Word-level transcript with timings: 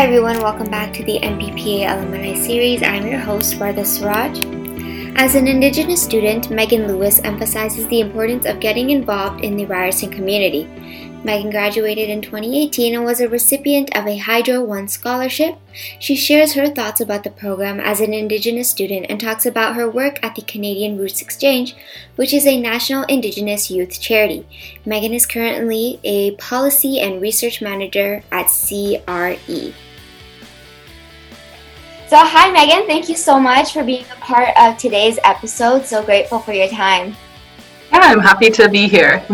Hi 0.00 0.06
everyone, 0.06 0.40
welcome 0.40 0.70
back 0.70 0.94
to 0.94 1.04
the 1.04 1.18
MPPA 1.18 1.92
Alumni 1.92 2.32
Series. 2.32 2.82
I'm 2.82 3.06
your 3.06 3.18
host, 3.18 3.56
Vardha 3.56 3.84
Siraj. 3.84 4.38
As 5.14 5.34
an 5.34 5.46
Indigenous 5.46 6.02
student, 6.02 6.50
Megan 6.50 6.88
Lewis 6.88 7.18
emphasizes 7.18 7.86
the 7.88 8.00
importance 8.00 8.46
of 8.46 8.60
getting 8.60 8.88
involved 8.88 9.44
in 9.44 9.58
the 9.58 9.66
Ryerson 9.66 10.10
community. 10.10 10.64
Megan 11.22 11.50
graduated 11.50 12.08
in 12.08 12.22
2018 12.22 12.94
and 12.94 13.04
was 13.04 13.20
a 13.20 13.28
recipient 13.28 13.94
of 13.94 14.06
a 14.06 14.16
Hydro 14.16 14.64
One 14.64 14.88
scholarship. 14.88 15.58
She 15.98 16.16
shares 16.16 16.54
her 16.54 16.70
thoughts 16.70 17.02
about 17.02 17.22
the 17.22 17.30
program 17.30 17.78
as 17.78 18.00
an 18.00 18.14
Indigenous 18.14 18.70
student 18.70 19.04
and 19.10 19.20
talks 19.20 19.44
about 19.44 19.76
her 19.76 19.86
work 19.86 20.18
at 20.24 20.34
the 20.34 20.40
Canadian 20.40 20.96
Roots 20.96 21.20
Exchange, 21.20 21.76
which 22.16 22.32
is 22.32 22.46
a 22.46 22.58
national 22.58 23.04
Indigenous 23.04 23.70
youth 23.70 24.00
charity. 24.00 24.46
Megan 24.86 25.12
is 25.12 25.26
currently 25.26 26.00
a 26.04 26.30
policy 26.36 26.98
and 27.00 27.20
research 27.20 27.60
manager 27.60 28.22
at 28.32 28.46
CRE. 28.46 29.74
So, 32.10 32.16
hi 32.18 32.50
Megan, 32.50 32.88
thank 32.88 33.08
you 33.08 33.14
so 33.14 33.38
much 33.38 33.72
for 33.72 33.84
being 33.84 34.04
a 34.10 34.16
part 34.16 34.48
of 34.58 34.76
today's 34.76 35.20
episode. 35.22 35.86
So 35.86 36.02
grateful 36.04 36.40
for 36.40 36.52
your 36.52 36.66
time. 36.66 37.14
Yeah, 37.92 38.00
I'm 38.02 38.18
happy 38.18 38.50
to 38.50 38.68
be 38.68 38.88
here. 38.88 39.24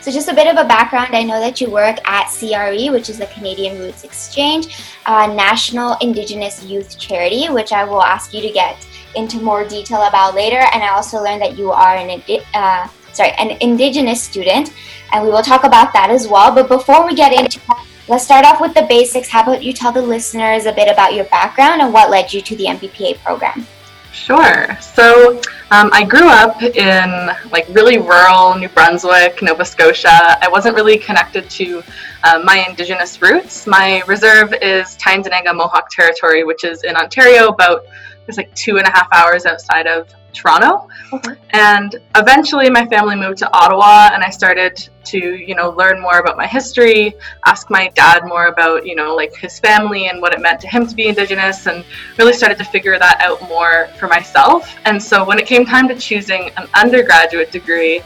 So, 0.00 0.12
just 0.12 0.28
a 0.28 0.32
bit 0.32 0.46
of 0.46 0.56
a 0.56 0.68
background 0.68 1.16
I 1.16 1.24
know 1.24 1.40
that 1.40 1.60
you 1.60 1.68
work 1.68 1.98
at 2.06 2.30
CRE, 2.30 2.92
which 2.92 3.10
is 3.10 3.18
the 3.18 3.26
Canadian 3.34 3.80
Roots 3.80 4.04
Exchange, 4.04 4.78
a 5.06 5.26
national 5.26 5.96
Indigenous 6.02 6.62
youth 6.62 6.96
charity, 7.00 7.48
which 7.48 7.72
I 7.72 7.82
will 7.82 8.02
ask 8.02 8.32
you 8.32 8.42
to 8.42 8.50
get 8.52 8.86
into 9.16 9.40
more 9.40 9.66
detail 9.66 10.04
about 10.04 10.36
later. 10.36 10.62
And 10.72 10.84
I 10.84 10.90
also 10.90 11.20
learned 11.20 11.42
that 11.42 11.58
you 11.58 11.72
are 11.72 11.96
an 11.96 12.22
uh, 12.54 12.86
sorry 13.12 13.32
an 13.38 13.56
Indigenous 13.60 14.22
student, 14.22 14.72
and 15.12 15.24
we 15.24 15.32
will 15.32 15.42
talk 15.42 15.64
about 15.64 15.92
that 15.94 16.10
as 16.10 16.28
well. 16.28 16.54
But 16.54 16.68
before 16.68 17.04
we 17.04 17.16
get 17.16 17.32
into 17.32 17.58
that, 17.66 17.83
let's 18.08 18.24
start 18.24 18.44
off 18.44 18.60
with 18.60 18.74
the 18.74 18.82
basics. 18.82 19.28
How 19.28 19.42
about 19.42 19.62
you 19.62 19.72
tell 19.72 19.92
the 19.92 20.02
listeners 20.02 20.66
a 20.66 20.72
bit 20.72 20.90
about 20.90 21.14
your 21.14 21.24
background 21.26 21.80
and 21.80 21.92
what 21.92 22.10
led 22.10 22.32
you 22.32 22.40
to 22.42 22.56
the 22.56 22.64
MPPA 22.66 23.18
program? 23.20 23.66
Sure. 24.12 24.78
So 24.80 25.38
um, 25.70 25.90
I 25.92 26.04
grew 26.04 26.28
up 26.28 26.62
in 26.62 27.30
like 27.50 27.66
really 27.70 27.98
rural 27.98 28.56
New 28.56 28.68
Brunswick, 28.68 29.42
Nova 29.42 29.64
Scotia. 29.64 30.38
I 30.40 30.48
wasn't 30.48 30.76
really 30.76 30.98
connected 30.98 31.50
to 31.50 31.82
uh, 32.22 32.40
my 32.44 32.64
Indigenous 32.68 33.20
roots. 33.20 33.66
My 33.66 34.02
reserve 34.06 34.54
is 34.62 34.96
Tyendinaga 34.98 35.54
Mohawk 35.54 35.90
Territory, 35.90 36.44
which 36.44 36.62
is 36.62 36.84
in 36.84 36.96
Ontario, 36.96 37.48
about 37.48 37.86
it's 38.28 38.36
like 38.36 38.54
two 38.54 38.78
and 38.78 38.86
a 38.86 38.90
half 38.90 39.08
hours 39.12 39.46
outside 39.46 39.86
of 39.86 40.08
Toronto. 40.34 40.88
Okay. 41.12 41.34
And 41.50 41.96
eventually 42.16 42.68
my 42.68 42.84
family 42.86 43.16
moved 43.16 43.38
to 43.38 43.56
Ottawa 43.56 44.10
and 44.12 44.22
I 44.22 44.30
started 44.30 44.88
to, 45.04 45.18
you 45.18 45.54
know, 45.54 45.70
learn 45.70 46.00
more 46.00 46.18
about 46.18 46.36
my 46.36 46.46
history, 46.46 47.14
ask 47.46 47.70
my 47.70 47.88
dad 47.94 48.24
more 48.26 48.46
about, 48.46 48.86
you 48.86 48.96
know, 48.96 49.14
like 49.14 49.34
his 49.36 49.58
family 49.58 50.08
and 50.08 50.20
what 50.20 50.34
it 50.34 50.40
meant 50.40 50.60
to 50.60 50.68
him 50.68 50.86
to 50.86 50.94
be 50.94 51.06
indigenous 51.06 51.66
and 51.66 51.84
really 52.18 52.32
started 52.32 52.58
to 52.58 52.64
figure 52.64 52.98
that 52.98 53.20
out 53.20 53.40
more 53.48 53.88
for 53.98 54.08
myself. 54.08 54.76
And 54.84 55.02
so 55.02 55.24
when 55.24 55.38
it 55.38 55.46
came 55.46 55.64
time 55.64 55.88
to 55.88 55.94
choosing 55.94 56.50
an 56.56 56.68
undergraduate 56.74 57.50
degree, 57.50 58.02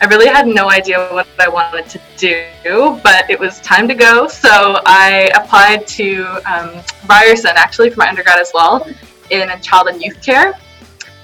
I 0.00 0.04
really 0.06 0.26
had 0.26 0.46
no 0.46 0.70
idea 0.70 1.08
what 1.08 1.26
I 1.38 1.48
wanted 1.48 1.88
to 2.18 2.48
do, 2.62 3.00
but 3.02 3.30
it 3.30 3.40
was 3.40 3.60
time 3.60 3.88
to 3.88 3.94
go. 3.94 4.28
So 4.28 4.80
I 4.84 5.30
applied 5.34 5.86
to 5.88 6.26
um, 6.44 6.82
Ryerson 7.08 7.52
actually 7.54 7.88
for 7.90 8.00
my 8.00 8.08
undergrad 8.08 8.38
as 8.38 8.50
well 8.52 8.86
in 9.30 9.48
child 9.60 9.88
and 9.88 10.02
youth 10.02 10.22
care 10.22 10.58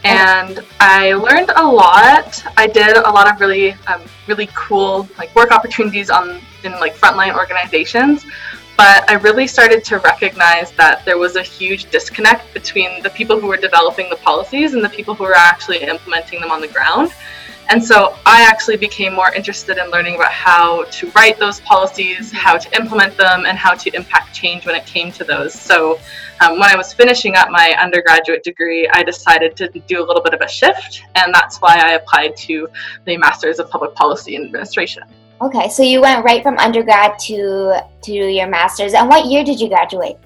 and 0.05 0.61
I 0.81 1.14
learned 1.14 1.50
a 1.55 1.64
lot. 1.64 2.44
I 2.56 2.67
did 2.67 2.97
a 2.97 3.11
lot 3.11 3.33
of 3.33 3.41
really, 3.41 3.72
um, 3.86 4.03
really 4.27 4.48
cool 4.55 5.09
like 5.17 5.34
work 5.34 5.53
opportunities 5.53 6.11
on 6.11 6.41
in 6.64 6.72
like 6.72 6.97
frontline 6.97 7.37
organizations. 7.37 8.25
But 8.77 9.09
I 9.09 9.15
really 9.15 9.47
started 9.47 9.84
to 9.84 9.99
recognize 9.99 10.72
that 10.72 11.04
there 11.04 11.19
was 11.19 11.37
a 11.37 11.43
huge 11.43 11.91
disconnect 11.91 12.53
between 12.54 13.03
the 13.03 13.10
people 13.10 13.38
who 13.38 13.47
were 13.47 13.59
developing 13.59 14.09
the 14.09 14.16
policies 14.16 14.75
and 14.75 14.82
the 14.82 14.88
people 14.88 15.15
who 15.15 15.25
were 15.25 15.37
actually 15.37 15.82
implementing 15.82 16.41
them 16.41 16.50
on 16.50 16.60
the 16.60 16.69
ground. 16.69 17.12
And 17.69 17.83
so 17.83 18.17
I 18.27 18.43
actually 18.43 18.77
became 18.77 19.15
more 19.15 19.33
interested 19.34 19.78
in 19.78 19.91
learning 19.91 20.17
about 20.17 20.33
how 20.33 20.84
to 20.84 21.11
write 21.12 21.39
those 21.39 21.61
policies, 21.61 22.33
how 22.33 22.59
to 22.59 22.77
implement 22.77 23.17
them, 23.17 23.47
and 23.47 23.56
how 23.56 23.75
to 23.75 23.95
impact 23.95 24.34
change 24.34 24.67
when 24.67 24.75
it 24.75 24.84
came 24.84 25.12
to 25.12 25.25
those. 25.25 25.55
So 25.55 25.99
um, 26.41 26.59
when 26.59 26.69
I 26.69 26.77
was 26.77 26.93
finishing 26.93 27.37
up 27.37 27.51
my 27.51 27.75
undergraduate 27.81 28.43
degree, 28.43 28.89
I 28.93 29.03
decided 29.03 29.56
to 29.56 29.69
do 29.69 30.03
a 30.03 30.05
little 30.05 30.22
bit 30.22 30.34
of 30.34 30.41
a 30.41 30.49
shift, 30.49 31.03
and 31.15 31.33
that's 31.33 31.59
why 31.59 31.77
I 31.78 31.93
applied 31.93 32.37
to 32.49 32.69
the 33.05 33.17
Masters 33.17 33.59
of 33.59 33.71
Public 33.71 33.95
Policy 33.95 34.37
and 34.37 34.47
Administration. 34.47 35.05
Okay, 35.41 35.69
so 35.69 35.83
you 35.83 36.01
went 36.01 36.25
right 36.25 36.43
from 36.43 36.56
undergrad 36.59 37.19
to 37.21 37.81
to 38.03 38.12
your 38.12 38.47
master's. 38.47 38.95
And 38.95 39.09
what 39.09 39.27
year 39.27 39.43
did 39.43 39.61
you 39.61 39.69
graduate? 39.69 40.17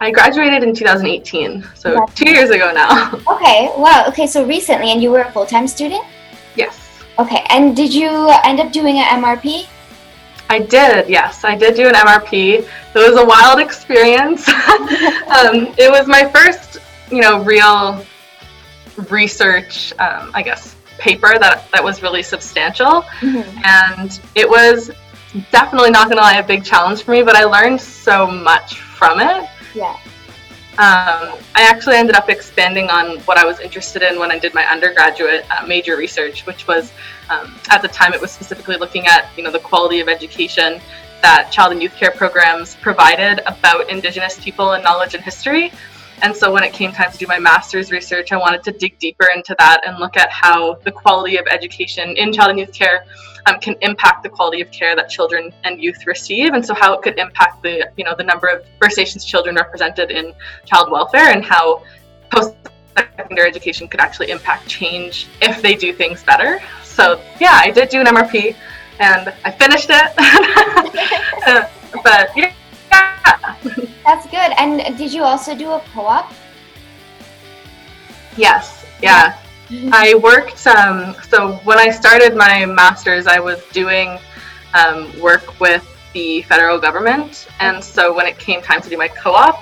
I 0.00 0.10
graduated 0.10 0.62
in 0.62 0.74
2018, 0.74 1.64
so 1.74 2.04
two 2.14 2.30
years 2.30 2.50
ago 2.50 2.72
now. 2.72 3.20
Okay, 3.34 3.70
wow. 3.76 4.04
Okay, 4.08 4.26
so 4.26 4.46
recently, 4.46 4.90
and 4.90 5.02
you 5.02 5.10
were 5.10 5.20
a 5.20 5.32
full 5.32 5.46
time 5.46 5.66
student? 5.68 6.04
Yes. 6.58 7.04
Okay, 7.18 7.44
and 7.50 7.74
did 7.74 7.94
you 7.94 8.10
end 8.44 8.60
up 8.60 8.72
doing 8.72 8.98
an 8.98 9.22
MRP? 9.22 9.66
I 10.50 10.58
did, 10.58 11.08
yes. 11.08 11.44
I 11.44 11.54
did 11.54 11.76
do 11.76 11.86
an 11.88 11.94
MRP. 11.94 12.60
It 12.60 12.68
was 12.94 13.16
a 13.16 13.24
wild 13.24 13.60
experience. 13.60 14.48
um, 14.48 15.72
it 15.78 15.90
was 15.90 16.06
my 16.06 16.28
first, 16.34 16.78
you 17.10 17.20
know, 17.20 17.42
real 17.42 18.04
research, 19.10 19.92
um, 19.98 20.30
I 20.34 20.42
guess, 20.42 20.74
paper 20.98 21.38
that, 21.38 21.70
that 21.72 21.84
was 21.84 22.02
really 22.02 22.22
substantial. 22.22 23.02
Mm-hmm. 23.20 23.60
And 23.64 24.20
it 24.34 24.48
was 24.48 24.90
definitely 25.52 25.90
not 25.90 26.06
going 26.06 26.16
to 26.16 26.22
lie 26.22 26.38
a 26.38 26.46
big 26.46 26.64
challenge 26.64 27.02
for 27.02 27.12
me, 27.12 27.22
but 27.22 27.36
I 27.36 27.44
learned 27.44 27.80
so 27.80 28.26
much 28.26 28.80
from 28.80 29.20
it. 29.20 29.48
Yeah. 29.74 29.96
Um, 30.78 31.36
I 31.56 31.68
actually 31.68 31.96
ended 31.96 32.14
up 32.14 32.28
expanding 32.28 32.88
on 32.88 33.18
what 33.20 33.36
I 33.36 33.44
was 33.44 33.58
interested 33.58 34.00
in 34.00 34.16
when 34.16 34.30
I 34.30 34.38
did 34.38 34.54
my 34.54 34.64
undergraduate 34.64 35.44
uh, 35.50 35.66
major 35.66 35.96
research, 35.96 36.46
which 36.46 36.68
was 36.68 36.92
um, 37.30 37.52
at 37.68 37.82
the 37.82 37.88
time 37.88 38.14
it 38.14 38.20
was 38.20 38.30
specifically 38.30 38.76
looking 38.76 39.08
at 39.08 39.28
you 39.36 39.42
know 39.42 39.50
the 39.50 39.58
quality 39.58 39.98
of 39.98 40.08
education 40.08 40.80
that 41.20 41.50
child 41.50 41.72
and 41.72 41.82
youth 41.82 41.96
care 41.96 42.12
programs 42.12 42.76
provided 42.76 43.40
about 43.46 43.90
Indigenous 43.90 44.38
people 44.38 44.74
and 44.74 44.84
knowledge 44.84 45.14
and 45.14 45.24
history. 45.24 45.72
And 46.22 46.36
so 46.36 46.52
when 46.52 46.64
it 46.64 46.72
came 46.72 46.92
time 46.92 47.12
to 47.12 47.18
do 47.18 47.26
my 47.26 47.38
master's 47.38 47.90
research, 47.90 48.32
I 48.32 48.36
wanted 48.36 48.64
to 48.64 48.72
dig 48.72 48.98
deeper 48.98 49.28
into 49.34 49.54
that 49.58 49.86
and 49.86 49.98
look 49.98 50.16
at 50.16 50.30
how 50.30 50.74
the 50.84 50.90
quality 50.90 51.36
of 51.36 51.46
education 51.50 52.16
in 52.16 52.32
child 52.32 52.50
and 52.50 52.58
youth 52.58 52.72
care 52.72 53.04
um, 53.46 53.58
can 53.60 53.76
impact 53.82 54.22
the 54.22 54.28
quality 54.28 54.60
of 54.60 54.70
care 54.70 54.96
that 54.96 55.08
children 55.08 55.52
and 55.64 55.82
youth 55.82 56.06
receive, 56.06 56.54
and 56.54 56.64
so 56.64 56.74
how 56.74 56.92
it 56.92 57.02
could 57.02 57.18
impact 57.18 57.62
the 57.62 57.90
you 57.96 58.04
know 58.04 58.14
the 58.16 58.24
number 58.24 58.46
of 58.48 58.64
First 58.80 58.98
Nations 58.98 59.24
children 59.24 59.56
represented 59.56 60.10
in 60.10 60.34
child 60.64 60.90
welfare, 60.90 61.30
and 61.30 61.44
how 61.44 61.82
post 62.30 62.54
secondary 62.96 63.48
education 63.48 63.88
could 63.88 64.00
actually 64.00 64.30
impact 64.30 64.68
change 64.68 65.28
if 65.40 65.62
they 65.62 65.74
do 65.74 65.92
things 65.92 66.22
better. 66.24 66.60
So 66.84 67.22
yeah, 67.40 67.60
I 67.62 67.70
did 67.70 67.88
do 67.88 68.00
an 68.00 68.06
MRP, 68.06 68.56
and 68.98 69.32
I 69.44 69.50
finished 69.50 69.88
it. 69.90 70.12
but 72.02 72.30
yeah. 72.36 72.52
That's 74.08 74.26
good. 74.28 74.52
And 74.56 74.96
did 74.96 75.12
you 75.12 75.22
also 75.22 75.54
do 75.54 75.70
a 75.70 75.82
co-op? 75.92 76.32
Yes. 78.38 78.86
Yeah. 79.02 79.36
I 79.92 80.14
worked. 80.14 80.66
Um, 80.66 81.14
so 81.28 81.56
when 81.64 81.78
I 81.78 81.90
started 81.90 82.34
my 82.34 82.64
master's, 82.64 83.26
I 83.26 83.38
was 83.38 83.62
doing 83.70 84.18
um, 84.72 85.12
work 85.20 85.60
with 85.60 85.86
the 86.14 86.40
federal 86.48 86.78
government, 86.78 87.48
and 87.60 87.84
so 87.84 88.16
when 88.16 88.24
it 88.24 88.38
came 88.38 88.62
time 88.62 88.80
to 88.80 88.88
do 88.88 88.96
my 88.96 89.08
co-op, 89.08 89.58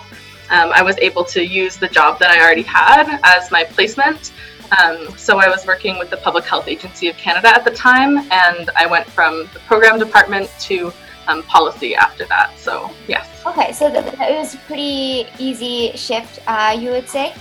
um, 0.50 0.70
I 0.72 0.80
was 0.80 0.96
able 0.98 1.24
to 1.24 1.44
use 1.44 1.76
the 1.76 1.88
job 1.88 2.20
that 2.20 2.30
I 2.30 2.40
already 2.40 2.62
had 2.62 3.18
as 3.24 3.50
my 3.50 3.64
placement. 3.64 4.30
Um, 4.78 5.08
so 5.16 5.38
I 5.38 5.48
was 5.48 5.66
working 5.66 5.98
with 5.98 6.08
the 6.08 6.18
Public 6.18 6.44
Health 6.44 6.68
Agency 6.68 7.08
of 7.08 7.16
Canada 7.16 7.48
at 7.48 7.64
the 7.64 7.72
time, 7.72 8.18
and 8.30 8.70
I 8.76 8.86
went 8.86 9.08
from 9.08 9.48
the 9.52 9.58
program 9.66 9.98
department 9.98 10.48
to 10.60 10.92
um, 11.28 11.42
policy 11.44 11.94
after 11.94 12.24
that. 12.26 12.52
So 12.56 12.90
yes. 13.08 13.28
Okay, 13.46 13.72
so 13.72 13.90
th- 13.90 14.04
it 14.04 14.36
was 14.36 14.54
a 14.54 14.58
pretty 14.58 15.26
easy 15.38 15.96
shift, 15.96 16.40
uh, 16.46 16.76
you 16.78 16.90
would 16.90 17.08
say. 17.08 17.34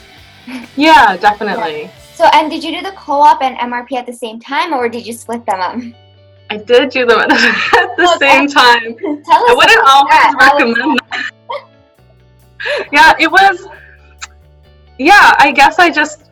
Yeah, 0.76 1.18
definitely. 1.18 1.84
Yeah. 1.84 1.92
So, 2.14 2.26
and 2.34 2.50
did 2.50 2.64
you 2.64 2.72
do 2.72 2.82
the 2.82 2.96
co-op 2.96 3.42
and 3.42 3.58
MRP 3.58 3.98
at 3.98 4.06
the 4.06 4.14
same 4.14 4.40
time, 4.40 4.74
or 4.74 4.88
did 4.88 5.06
you 5.06 5.14
split 5.14 5.46
them 5.46 5.60
up? 5.60 5.82
I 6.50 6.58
did 6.58 6.90
do 6.90 7.06
them 7.06 7.20
at 7.20 7.30
the 7.30 8.18
same 8.20 8.48
time. 8.48 8.96
Tell 9.26 9.44
us 9.44 9.50
I 9.50 9.54
wouldn't 9.54 9.84
always 9.86 10.36
recommend 10.40 11.00
that. 11.12 11.32
yeah, 12.92 13.14
it 13.20 13.30
was. 13.30 13.68
Yeah, 14.98 15.36
I 15.40 15.52
guess 15.52 15.78
I 15.80 15.90
just 15.90 16.30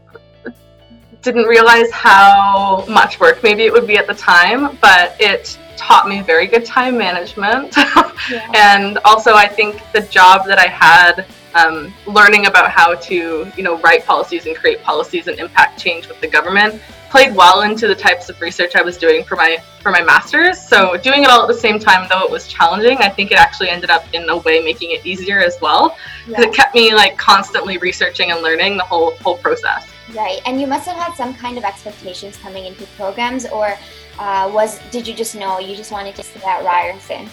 didn't 1.21 1.45
realize 1.45 1.89
how 1.91 2.85
much 2.88 3.19
work 3.19 3.41
maybe 3.44 3.63
it 3.63 3.73
would 3.73 3.88
be 3.88 3.97
at 3.97 4.07
the 4.07 4.13
time, 4.13 4.77
but 4.81 5.15
it 5.19 5.57
taught 5.77 6.07
me 6.07 6.21
very 6.21 6.47
good 6.47 6.65
time 6.65 6.97
management. 6.97 7.75
yeah. 7.77 8.51
And 8.55 8.97
also, 9.05 9.33
I 9.33 9.47
think 9.47 9.81
the 9.93 10.01
job 10.01 10.45
that 10.47 10.59
I 10.59 10.67
had 10.67 11.25
um, 11.55 11.93
learning 12.07 12.47
about 12.47 12.71
how 12.71 12.95
to, 12.95 13.51
you 13.55 13.63
know, 13.63 13.79
write 13.79 14.05
policies 14.05 14.45
and 14.45 14.55
create 14.55 14.81
policies 14.81 15.27
and 15.27 15.37
impact 15.39 15.79
change 15.79 16.07
with 16.07 16.19
the 16.21 16.27
government 16.27 16.81
played 17.13 17.35
well 17.35 17.61
into 17.61 17.87
the 17.87 17.93
types 17.93 18.27
of 18.27 18.41
research 18.41 18.75
I 18.75 18.81
was 18.81 18.97
doing 18.97 19.23
for 19.23 19.35
my 19.35 19.61
for 19.81 19.91
my 19.91 20.01
master's. 20.01 20.59
So 20.59 20.97
doing 20.97 21.21
it 21.21 21.29
all 21.29 21.43
at 21.43 21.47
the 21.47 21.61
same 21.67 21.77
time, 21.77 22.07
though 22.09 22.23
it 22.23 22.31
was 22.31 22.47
challenging, 22.47 22.97
I 22.97 23.09
think 23.09 23.31
it 23.31 23.37
actually 23.37 23.69
ended 23.69 23.91
up 23.91 24.03
in 24.13 24.27
a 24.29 24.37
way 24.37 24.63
making 24.63 24.89
it 24.91 25.05
easier 25.05 25.39
as 25.39 25.55
well 25.61 25.95
because 26.25 26.45
yeah. 26.45 26.49
it 26.49 26.55
kept 26.55 26.73
me 26.73 26.91
like 26.95 27.15
constantly 27.15 27.77
researching 27.77 28.31
and 28.31 28.41
learning 28.41 28.77
the 28.77 28.83
whole 28.83 29.11
whole 29.17 29.37
process. 29.37 29.92
Right, 30.15 30.42
and 30.45 30.62
you 30.62 30.68
must 30.68 30.88
have 30.88 30.98
had 30.98 31.13
some 31.15 31.33
kind 31.33 31.57
of 31.57 31.63
expectations 31.63 32.38
coming 32.38 32.65
into 32.65 32.86
programs, 32.98 33.48
or 33.48 33.77
uh, 34.19 34.50
was 34.54 34.80
did 34.92 35.07
you 35.07 35.13
just 35.13 35.36
know 35.36 35.60
you 35.60 35.75
just 35.75 35.92
wanted 35.92 36.15
to 36.15 36.24
stay 36.24 36.42
at 36.45 36.63
Ryerson? 36.63 37.30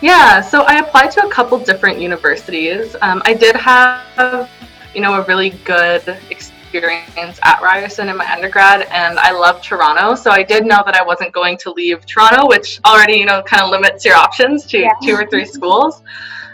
Yeah, 0.00 0.40
so 0.42 0.62
I 0.62 0.78
applied 0.78 1.10
to 1.12 1.26
a 1.26 1.30
couple 1.30 1.58
different 1.58 2.00
universities. 2.00 2.94
Um, 3.00 3.22
I 3.24 3.32
did 3.32 3.56
have, 3.56 4.50
you 4.94 5.00
know, 5.00 5.14
a 5.14 5.24
really 5.24 5.50
good 5.64 6.18
experience 6.30 7.40
at 7.42 7.60
Ryerson 7.62 8.10
in 8.10 8.16
my 8.16 8.30
undergrad, 8.30 8.82
and 8.90 9.18
I 9.18 9.32
love 9.32 9.62
Toronto. 9.62 10.14
So 10.14 10.30
I 10.30 10.42
did 10.42 10.66
know 10.66 10.82
that 10.84 10.94
I 10.94 11.02
wasn't 11.02 11.32
going 11.32 11.56
to 11.58 11.72
leave 11.72 12.04
Toronto, 12.04 12.46
which 12.46 12.78
already, 12.84 13.14
you 13.14 13.24
know, 13.24 13.42
kind 13.42 13.62
of 13.62 13.70
limits 13.70 14.04
your 14.04 14.16
options 14.16 14.66
to 14.66 14.80
yeah. 14.80 14.92
two 15.02 15.14
or 15.14 15.26
three 15.26 15.46
schools. 15.46 16.02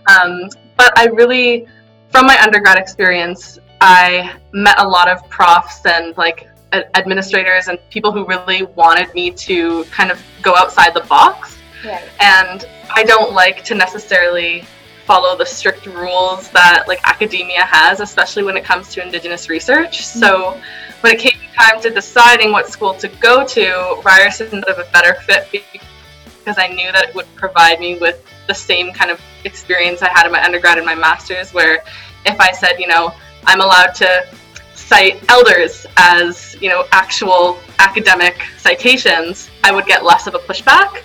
Um, 0.07 0.49
but 0.77 0.97
I 0.97 1.07
really, 1.07 1.67
from 2.11 2.27
my 2.27 2.41
undergrad 2.41 2.79
experience, 2.79 3.59
I 3.85 4.37
met 4.53 4.79
a 4.79 4.87
lot 4.87 5.09
of 5.09 5.29
profs 5.29 5.85
and 5.87 6.17
like 6.17 6.49
administrators 6.95 7.67
and 7.67 7.79
people 7.91 8.13
who 8.13 8.25
really 8.27 8.63
wanted 8.63 9.13
me 9.13 9.33
to 9.33 9.85
kind 9.87 10.11
of 10.13 10.23
go 10.41 10.55
outside 10.55 10.95
the 10.95 11.01
box. 11.01 11.59
Right. 11.85 12.09
And 12.21 12.65
I 12.95 13.03
don't 13.03 13.33
like 13.33 13.65
to 13.65 13.75
necessarily 13.75 14.65
follow 15.05 15.37
the 15.37 15.45
strict 15.45 15.87
rules 15.87 16.49
that 16.51 16.85
like 16.87 17.01
academia 17.05 17.65
has, 17.65 17.99
especially 17.99 18.45
when 18.45 18.57
it 18.57 18.63
comes 18.63 18.89
to 18.91 19.05
indigenous 19.05 19.49
research. 19.49 20.03
Mm-hmm. 20.03 20.21
So 20.21 20.61
when 21.01 21.15
it 21.15 21.19
came 21.19 21.39
time 21.57 21.83
to 21.83 21.91
deciding 21.91 22.53
what 22.53 22.69
school 22.69 22.95
to 22.95 23.09
go 23.09 23.45
to, 23.45 24.01
Ryerson 24.05 24.63
was 24.65 24.79
a 24.79 24.89
better 24.93 25.15
fit 25.23 25.49
because 25.51 26.57
I 26.57 26.69
knew 26.69 26.93
that 26.93 27.09
it 27.09 27.15
would 27.17 27.27
provide 27.35 27.81
me 27.81 27.99
with 27.99 28.25
the 28.47 28.55
same 28.55 28.93
kind 28.93 29.11
of 29.11 29.21
experience 29.45 30.03
I 30.03 30.09
had 30.11 30.25
in 30.25 30.31
my 30.31 30.43
undergrad 30.43 30.77
and 30.77 30.87
my 30.87 30.95
master's, 30.95 31.53
where 31.53 31.83
if 32.25 32.39
I 32.41 32.53
said, 32.53 32.79
you 32.79 32.87
know, 32.87 33.13
I'm 33.47 33.61
allowed 33.61 33.95
to 33.97 34.27
cite 34.75 35.23
elders 35.31 35.87
as 35.97 36.57
you 36.61 36.69
know 36.69 36.87
actual 36.93 37.59
academic 37.79 38.37
citations, 38.59 39.51
I 39.65 39.73
would 39.73 39.87
get 39.87 40.05
less 40.05 40.27
of 40.27 40.35
a 40.35 40.39
pushback. 40.39 41.03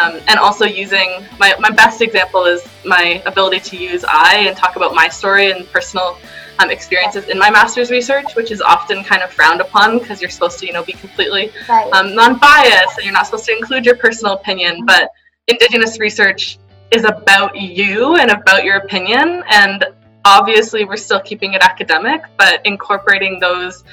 Um, 0.00 0.20
and 0.28 0.38
also 0.38 0.66
using 0.66 1.24
my, 1.40 1.52
my 1.58 1.70
best 1.70 2.00
example 2.00 2.44
is 2.44 2.64
my 2.84 3.20
ability 3.26 3.58
to 3.70 3.76
use 3.76 4.04
I 4.06 4.36
and 4.46 4.56
talk 4.56 4.76
about 4.76 4.94
my 4.94 5.08
story 5.08 5.50
and 5.50 5.68
personal 5.72 6.16
um, 6.60 6.70
experiences 6.70 7.28
in 7.28 7.36
my 7.38 7.50
master's 7.50 7.90
research, 7.90 8.36
which 8.36 8.52
is 8.52 8.60
often 8.60 9.02
kind 9.02 9.22
of 9.22 9.32
frowned 9.32 9.60
upon 9.60 9.98
because 9.98 10.20
you're 10.20 10.30
supposed 10.30 10.60
to, 10.60 10.66
you 10.66 10.72
know, 10.72 10.84
be 10.84 10.92
completely 10.92 11.50
um, 11.92 12.14
non-biased 12.14 12.98
and 12.98 13.04
you're 13.04 13.12
not 13.12 13.26
supposed 13.26 13.46
to 13.46 13.56
include 13.56 13.84
your 13.84 13.96
personal 13.96 14.34
opinion. 14.34 14.86
But 14.86 15.10
Indigenous 15.48 15.98
research 15.98 16.58
is 16.92 17.04
about 17.04 17.56
you 17.56 18.16
and 18.16 18.30
about 18.30 18.62
your 18.62 18.76
opinion, 18.76 19.42
and 19.50 19.84
obviously 20.24 20.84
we're 20.84 20.96
still 20.96 21.20
keeping 21.20 21.54
it 21.54 21.62
academic, 21.62 22.22
but 22.36 22.64
incorporating 22.66 23.40
those, 23.40 23.84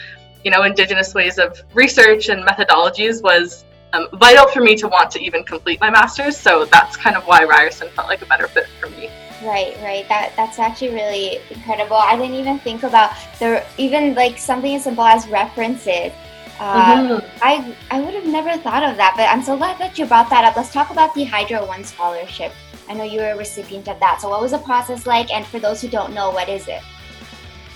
you 0.43 0.51
know, 0.51 0.63
indigenous 0.63 1.13
ways 1.13 1.37
of 1.37 1.61
research 1.73 2.29
and 2.29 2.45
methodologies 2.45 3.21
was 3.21 3.65
um, 3.93 4.07
vital 4.13 4.47
for 4.47 4.61
me 4.61 4.75
to 4.75 4.87
want 4.87 5.11
to 5.11 5.19
even 5.19 5.43
complete 5.43 5.79
my 5.79 5.89
master's. 5.89 6.37
So 6.37 6.65
that's 6.65 6.97
kind 6.97 7.15
of 7.15 7.23
why 7.25 7.43
Ryerson 7.43 7.89
felt 7.89 8.07
like 8.07 8.21
a 8.21 8.25
better 8.25 8.47
fit 8.47 8.67
for 8.79 8.89
me. 8.89 9.09
Right, 9.43 9.77
right. 9.83 10.07
That 10.09 10.33
that's 10.35 10.57
actually 10.57 10.89
really 10.89 11.39
incredible. 11.51 11.95
I 11.95 12.15
didn't 12.15 12.35
even 12.35 12.59
think 12.59 12.83
about 12.83 13.11
the 13.39 13.63
even 13.77 14.15
like 14.15 14.37
something 14.37 14.73
as 14.75 14.83
simple 14.83 15.03
as 15.03 15.27
references. 15.27 16.11
Uh, 16.59 17.19
mm-hmm. 17.19 17.39
I 17.43 17.75
I 17.91 18.01
would 18.01 18.15
have 18.15 18.25
never 18.25 18.57
thought 18.57 18.81
of 18.83 18.97
that, 18.97 19.13
but 19.15 19.29
I'm 19.29 19.43
so 19.43 19.55
glad 19.55 19.77
that 19.77 19.99
you 19.99 20.07
brought 20.07 20.29
that 20.31 20.43
up. 20.43 20.55
Let's 20.57 20.73
talk 20.73 20.89
about 20.89 21.13
the 21.13 21.23
Hydro 21.23 21.67
One 21.67 21.83
scholarship. 21.83 22.51
I 22.89 22.93
know 22.93 23.03
you 23.03 23.19
were 23.19 23.31
a 23.31 23.37
recipient 23.37 23.87
of 23.87 23.99
that. 23.99 24.21
So, 24.21 24.29
what 24.29 24.41
was 24.41 24.51
the 24.51 24.59
process 24.59 25.05
like? 25.05 25.31
And 25.33 25.45
for 25.45 25.59
those 25.59 25.81
who 25.81 25.87
don't 25.87 26.13
know, 26.13 26.31
what 26.31 26.49
is 26.49 26.67
it? 26.67 26.81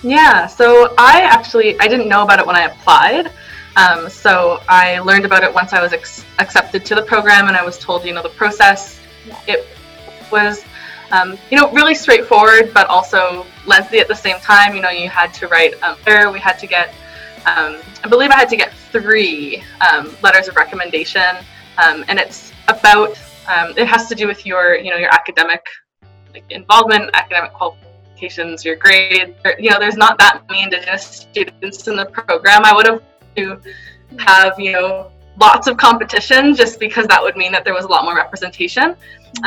Yeah, 0.02 0.46
so 0.46 0.94
I 0.98 1.20
actually 1.20 1.78
I 1.78 1.86
didn't 1.86 2.08
know 2.08 2.22
about 2.22 2.40
it 2.40 2.46
when 2.46 2.56
I 2.56 2.62
applied. 2.62 3.30
Um, 3.76 4.08
so 4.08 4.60
I 4.68 4.98
learned 4.98 5.24
about 5.24 5.42
it 5.44 5.52
once 5.52 5.72
I 5.72 5.80
was 5.80 5.92
ex- 5.92 6.24
accepted 6.38 6.84
to 6.86 6.94
the 6.94 7.02
program, 7.02 7.48
and 7.48 7.56
I 7.56 7.64
was 7.64 7.78
told, 7.78 8.04
you 8.04 8.12
know, 8.12 8.22
the 8.22 8.28
process. 8.28 9.00
Yeah. 9.26 9.38
It 9.46 9.66
was, 10.30 10.64
um, 11.10 11.38
you 11.50 11.58
know, 11.58 11.70
really 11.72 11.94
straightforward, 11.94 12.74
but 12.74 12.86
also 12.88 13.46
lengthy 13.64 13.98
at 13.98 14.08
the 14.08 14.14
same 14.14 14.38
time. 14.40 14.74
You 14.74 14.82
know, 14.82 14.90
you 14.90 15.08
had 15.08 15.32
to 15.34 15.48
write 15.48 15.80
um, 15.82 15.96
letter, 16.06 16.30
we 16.30 16.38
had 16.38 16.58
to 16.58 16.66
get, 16.66 16.88
um, 17.46 17.78
I 18.04 18.08
believe 18.08 18.30
I 18.30 18.36
had 18.36 18.48
to 18.50 18.56
get 18.56 18.74
three 18.74 19.62
um, 19.90 20.14
letters 20.22 20.48
of 20.48 20.56
recommendation, 20.56 21.36
um, 21.78 22.04
and 22.08 22.18
it's 22.18 22.52
about 22.68 23.18
um, 23.48 23.74
it 23.76 23.86
has 23.86 24.08
to 24.08 24.14
do 24.14 24.26
with 24.26 24.46
your, 24.46 24.76
you 24.76 24.90
know, 24.90 24.96
your 24.96 25.12
academic 25.12 25.64
like, 26.32 26.44
involvement, 26.50 27.10
academic 27.14 27.52
qualifications, 27.52 28.64
your 28.64 28.76
grade. 28.76 29.34
You 29.58 29.70
know, 29.70 29.78
there's 29.78 29.96
not 29.96 30.18
that 30.18 30.42
many 30.48 30.62
Indigenous 30.62 31.04
students 31.04 31.86
in 31.88 31.96
the 31.96 32.06
program. 32.06 32.64
I 32.64 32.74
would 32.74 32.86
have 32.86 33.02
to 33.36 33.60
have, 34.18 34.58
you 34.58 34.72
know, 34.72 35.10
lots 35.38 35.66
of 35.66 35.76
competition 35.76 36.54
just 36.54 36.78
because 36.78 37.06
that 37.06 37.22
would 37.22 37.36
mean 37.36 37.52
that 37.52 37.64
there 37.64 37.74
was 37.74 37.84
a 37.84 37.88
lot 37.88 38.04
more 38.04 38.14
representation. 38.14 38.96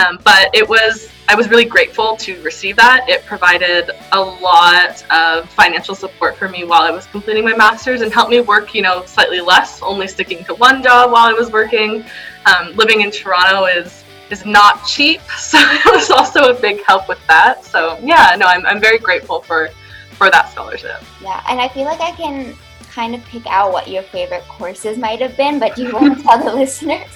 Um, 0.04 0.20
but 0.24 0.50
it 0.54 0.68
was, 0.68 1.10
I 1.30 1.36
was 1.36 1.50
really 1.50 1.66
grateful 1.66 2.18
to 2.18 2.42
receive 2.42 2.76
that. 2.78 3.08
It 3.08 3.24
provided 3.26 3.92
a 4.12 4.20
lot 4.20 5.06
of 5.12 5.48
financial 5.50 5.94
support 5.94 6.38
for 6.38 6.50
me 6.50 6.64
while 6.64 6.82
I 6.82 6.92
was 6.92 7.06
completing 7.06 7.44
my 7.44 7.56
master's 7.56 8.02
and 8.02 8.12
helped 8.12 8.32
me 8.32 8.42
work, 8.42 8.74
you 8.74 8.82
know, 8.82 9.06
slightly 9.06 9.42
less, 9.42 9.82
only 9.84 10.08
sticking 10.08 10.44
to 10.46 10.56
one 10.56 10.82
job 10.82 11.12
while 11.12 11.28
I 11.28 11.34
was 11.34 11.52
working. 11.52 12.04
Um, 12.46 12.76
living 12.76 13.02
in 13.02 13.12
Toronto 13.12 13.66
is 13.66 14.04
is 14.32 14.44
not 14.44 14.84
cheap, 14.88 15.22
so 15.38 15.60
it 15.60 15.86
was 15.86 16.10
also 16.10 16.50
a 16.50 16.60
big 16.60 16.84
help 16.84 17.08
with 17.08 17.20
that. 17.28 17.64
So 17.64 18.00
yeah, 18.02 18.36
no, 18.38 18.48
I'm, 18.48 18.66
I'm 18.66 18.82
very 18.82 18.98
grateful 18.98 19.42
for 19.42 19.70
for 20.12 20.32
that 20.32 20.50
scholarship. 20.52 21.04
Yeah, 21.22 21.44
and 21.48 21.60
I 21.60 21.68
feel 21.68 21.86
like 21.86 22.02
I 22.02 22.12
can 22.12 22.56
kind 22.96 23.14
of 23.14 23.22
pick 23.26 23.46
out 23.48 23.74
what 23.74 23.90
your 23.90 24.04
favorite 24.04 24.44
courses 24.48 24.98
might 24.98 25.20
have 25.20 25.36
been, 25.36 25.60
but 25.60 25.76
do 25.76 25.84
you 25.84 25.94
want 25.94 26.18
to 26.18 26.24
tell 26.24 26.42
the 26.42 26.56
listeners? 26.64 27.12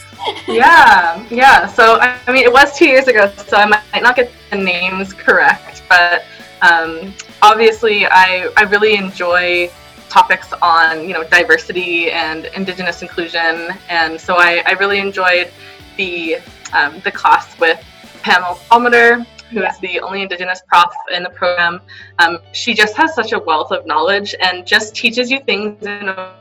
yeah, 0.45 1.25
yeah. 1.29 1.65
So 1.67 1.99
I 2.01 2.19
mean, 2.27 2.43
it 2.43 2.51
was 2.51 2.77
two 2.77 2.85
years 2.85 3.07
ago, 3.07 3.31
so 3.47 3.55
I 3.55 3.65
might 3.65 4.03
not 4.03 4.17
get 4.17 4.29
the 4.51 4.57
names 4.57 5.13
correct, 5.13 5.83
but 5.87 6.25
um, 6.61 7.13
obviously, 7.41 8.05
I 8.05 8.51
I 8.57 8.63
really 8.63 8.95
enjoy 8.95 9.71
topics 10.09 10.51
on 10.61 11.07
you 11.07 11.13
know 11.13 11.23
diversity 11.23 12.11
and 12.11 12.45
indigenous 12.47 13.01
inclusion, 13.01 13.69
and 13.87 14.19
so 14.19 14.35
I, 14.35 14.61
I 14.65 14.71
really 14.73 14.99
enjoyed 14.99 15.49
the 15.95 16.39
um, 16.73 16.99
the 17.05 17.11
class 17.11 17.57
with 17.57 17.81
Pamela 18.21 18.55
Palmater, 18.69 19.25
who 19.49 19.63
is 19.63 19.77
the 19.79 19.99
only 19.99 20.21
Indigenous 20.21 20.61
prof 20.67 20.93
in 21.11 21.23
the 21.23 21.29
program. 21.29 21.81
Um, 22.19 22.39
she 22.51 22.73
just 22.73 22.95
has 22.95 23.15
such 23.15 23.31
a 23.31 23.39
wealth 23.39 23.71
of 23.71 23.85
knowledge 23.85 24.35
and 24.41 24.65
just 24.65 24.95
teaches 24.95 25.31
you 25.31 25.39
things 25.41 25.85
in 25.85 26.09
a 26.09 26.33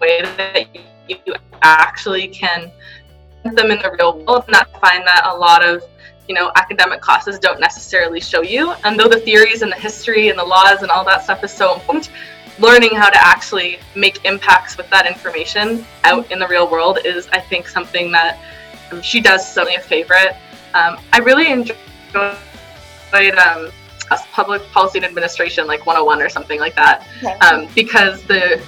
way 0.00 0.22
that 0.22 0.66
you 1.08 1.34
actually 1.62 2.28
can 2.28 2.70
put 3.42 3.56
them 3.56 3.70
in 3.70 3.78
the 3.78 3.90
real 3.98 4.18
world. 4.24 4.44
And 4.46 4.56
I 4.56 4.64
find 4.80 5.06
that 5.06 5.22
a 5.24 5.36
lot 5.36 5.64
of 5.64 5.82
you 6.28 6.34
know 6.34 6.52
academic 6.56 7.00
classes 7.00 7.38
don't 7.38 7.60
necessarily 7.60 8.20
show 8.20 8.42
you. 8.42 8.72
And 8.84 8.98
though 8.98 9.08
the 9.08 9.20
theories 9.20 9.62
and 9.62 9.72
the 9.72 9.76
history 9.76 10.28
and 10.28 10.38
the 10.38 10.44
laws 10.44 10.82
and 10.82 10.90
all 10.90 11.04
that 11.04 11.24
stuff 11.24 11.42
is 11.42 11.52
so 11.52 11.74
important, 11.74 12.10
learning 12.60 12.94
how 12.94 13.10
to 13.10 13.18
actually 13.26 13.78
make 13.96 14.24
impacts 14.24 14.76
with 14.76 14.88
that 14.90 15.06
information 15.06 15.84
out 16.04 16.30
in 16.30 16.38
the 16.38 16.46
real 16.46 16.70
world 16.70 16.98
is, 17.04 17.26
I 17.32 17.40
think, 17.40 17.66
something 17.66 18.12
that 18.12 18.38
um, 18.92 19.02
she 19.02 19.20
does 19.20 19.52
certainly 19.52 19.76
a 19.76 19.80
favorite. 19.80 20.36
Um, 20.74 20.98
I 21.12 21.18
really 21.18 21.50
enjoy 21.50 21.74
enjoyed 22.14 23.34
um, 23.38 23.70
public 24.32 24.62
policy 24.72 24.98
and 24.98 25.06
administration, 25.06 25.66
like 25.66 25.86
101 25.86 26.20
or 26.22 26.28
something 26.28 26.58
like 26.58 26.74
that, 26.76 27.06
okay. 27.18 27.32
um, 27.38 27.68
because 27.74 28.22
the 28.22 28.60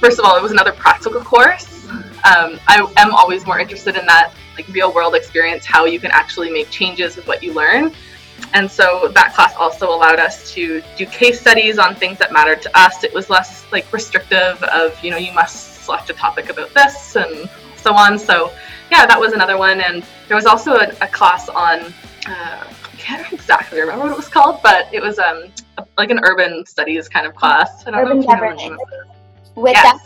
first 0.00 0.18
of 0.18 0.24
all, 0.24 0.36
it 0.36 0.42
was 0.42 0.52
another 0.52 0.72
practical 0.72 1.20
course. 1.20 1.86
Um, 1.88 2.58
I 2.66 2.90
am 2.96 3.12
always 3.12 3.44
more 3.46 3.58
interested 3.58 3.96
in 3.96 4.06
that 4.06 4.32
like 4.56 4.68
real 4.68 4.92
world 4.92 5.14
experience, 5.14 5.64
how 5.64 5.84
you 5.84 5.98
can 5.98 6.10
actually 6.12 6.50
make 6.50 6.70
changes 6.70 7.16
with 7.16 7.26
what 7.26 7.42
you 7.42 7.52
learn. 7.52 7.92
And 8.52 8.70
so 8.70 9.10
that 9.14 9.34
class 9.34 9.54
also 9.56 9.88
allowed 9.88 10.18
us 10.18 10.52
to 10.52 10.82
do 10.96 11.06
case 11.06 11.40
studies 11.40 11.78
on 11.78 11.94
things 11.94 12.18
that 12.18 12.32
mattered 12.32 12.62
to 12.62 12.78
us. 12.78 13.02
It 13.04 13.12
was 13.12 13.30
less 13.30 13.70
like 13.72 13.90
restrictive 13.92 14.62
of, 14.64 15.02
you 15.02 15.10
know, 15.10 15.16
you 15.16 15.32
must 15.32 15.84
select 15.84 16.10
a 16.10 16.12
topic 16.12 16.50
about 16.50 16.72
this 16.72 17.16
and 17.16 17.48
so 17.76 17.94
on. 17.94 18.18
So 18.18 18.52
yeah, 18.90 19.06
that 19.06 19.18
was 19.18 19.32
another 19.32 19.58
one. 19.58 19.80
And 19.80 20.04
there 20.28 20.36
was 20.36 20.46
also 20.46 20.74
a, 20.74 20.94
a 21.00 21.08
class 21.08 21.48
on 21.48 21.92
uh, 22.26 22.64
can't 23.04 23.32
exactly 23.38 23.80
remember 23.80 24.04
what 24.04 24.12
it 24.12 24.16
was 24.16 24.28
called, 24.28 24.60
but 24.62 24.92
it 24.92 25.02
was 25.02 25.18
um 25.18 25.44
like 25.98 26.10
an 26.10 26.20
urban 26.24 26.64
studies 26.66 27.08
kind 27.08 27.26
of 27.26 27.34
class. 27.34 27.84
urban 27.86 28.22
governance. 28.22 28.62
With 29.54 29.74
yes. 29.74 30.00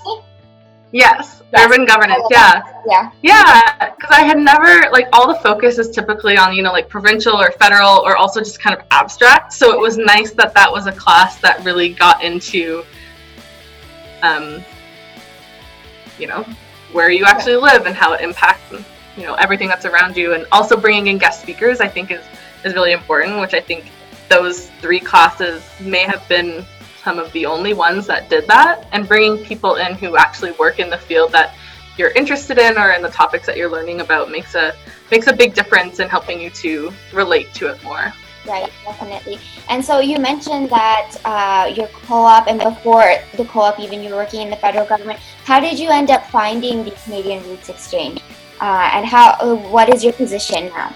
Yes, 0.91 1.43
yes. 1.53 1.65
urban 1.67 1.85
governance. 1.85 2.25
Yeah. 2.31 2.63
Yeah. 2.87 3.11
Yeah, 3.23 3.95
because 3.95 4.11
I 4.11 4.23
had 4.23 4.39
never 4.39 4.91
like 4.91 5.07
all 5.13 5.29
the 5.29 5.39
focus 5.41 5.79
is 5.79 5.91
typically 5.91 6.37
on 6.37 6.55
you 6.55 6.63
know 6.63 6.73
like 6.73 6.89
provincial 6.89 7.37
or 7.37 7.51
federal 7.53 7.99
or 8.07 8.17
also 8.17 8.41
just 8.41 8.61
kind 8.61 8.79
of 8.79 8.85
abstract. 8.91 9.53
So 9.53 9.73
it 9.73 9.79
was 9.79 9.99
nice 9.99 10.33
that 10.33 10.55
that 10.55 10.71
was 10.71 10.87
a 10.87 10.93
class 10.93 11.39
that 11.41 11.63
really 11.65 11.91
got 11.91 12.25
into, 12.25 12.85
um, 14.23 14.65
you 16.19 16.27
know, 16.27 16.45
where 16.93 17.11
you 17.11 17.25
actually 17.27 17.57
live 17.57 17.87
and 17.87 17.95
how 17.95 18.15
it 18.15 18.23
impacts 18.23 18.73
you 19.19 19.25
know 19.25 19.35
everything 19.35 19.69
that's 19.69 19.85
around 19.85 20.17
you, 20.17 20.33
and 20.33 20.47
also 20.53 20.77
bringing 20.77 21.09
in 21.09 21.19
guest 21.19 21.43
speakers. 21.43 21.81
I 21.81 21.89
think 21.89 22.11
is 22.11 22.25
is 22.65 22.75
really 22.75 22.93
important, 22.93 23.41
which 23.41 23.55
I 23.55 23.61
think 23.61 23.91
those 24.29 24.69
three 24.81 25.01
classes 25.01 25.63
may 25.81 26.03
have 26.03 26.27
been 26.29 26.65
some 27.03 27.19
of 27.19 27.33
the 27.33 27.47
only 27.47 27.73
ones 27.73 28.07
that 28.07 28.29
did 28.29 28.47
that 28.47 28.87
and 28.93 29.09
bringing 29.09 29.43
people 29.45 29.77
in 29.77 29.95
who 29.95 30.17
actually 30.17 30.53
work 30.53 30.79
in 30.79 30.91
the 30.91 30.99
field 30.99 31.33
that 31.33 31.55
you're 31.97 32.11
interested 32.11 32.59
in 32.59 32.79
or 32.79 32.91
in 32.93 33.03
the 33.03 33.09
topics 33.09 33.47
that 33.47 33.57
you're 33.57 33.71
learning 33.71 34.01
about 34.01 34.31
makes 34.31 34.55
a 34.55 34.75
makes 35.11 35.27
a 35.27 35.33
big 35.33 35.55
difference 35.55 36.01
in 36.01 36.09
helping 36.09 36.41
you 36.41 36.51
to 36.51 36.93
relate 37.13 37.53
to 37.55 37.69
it 37.69 37.83
more. 37.83 38.13
Right 38.47 38.71
definitely. 38.85 39.39
And 39.69 39.85
so 39.85 40.01
you 40.01 40.19
mentioned 40.19 40.71
that 40.71 41.17
uh, 41.25 41.73
your 41.75 41.89
co-op 41.89 42.47
and 42.47 42.61
before 42.61 43.17
the 43.37 43.45
co-op 43.47 43.81
even 43.81 44.03
you 44.03 44.11
were 44.11 44.17
working 44.17 44.43
in 44.43 44.51
the 44.51 44.57
federal 44.57 44.87
government 44.87 45.19
how 45.45 45.59
did 45.61 45.79
you 45.79 45.89
end 45.91 46.11
up 46.11 46.27
finding 46.31 46.85
the 46.85 46.93
canadian 47.03 47.43
roots 47.49 47.69
exchange? 47.69 48.21
Uh, 48.61 48.91
and 48.93 49.07
how 49.07 49.57
what 49.71 49.89
is 49.89 50.05
your 50.05 50.13
position 50.13 50.69
now? 50.69 50.95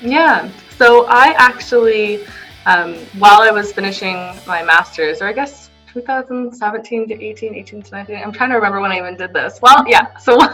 Yeah 0.00 0.50
so 0.78 1.06
i 1.08 1.34
actually 1.36 2.24
um, 2.66 2.96
while 3.18 3.40
I 3.42 3.50
was 3.52 3.72
finishing 3.72 4.16
my 4.46 4.62
master's, 4.62 5.22
or 5.22 5.28
I 5.28 5.32
guess 5.32 5.70
2017 5.94 7.08
to 7.08 7.24
18, 7.24 7.54
18 7.54 7.82
to 7.82 7.90
19. 7.92 8.16
I'm 8.16 8.32
trying 8.32 8.50
to 8.50 8.56
remember 8.56 8.80
when 8.80 8.90
I 8.90 8.98
even 8.98 9.16
did 9.16 9.32
this. 9.32 9.60
Well, 9.62 9.84
yeah. 9.88 10.16
So 10.18 10.36
while 10.36 10.52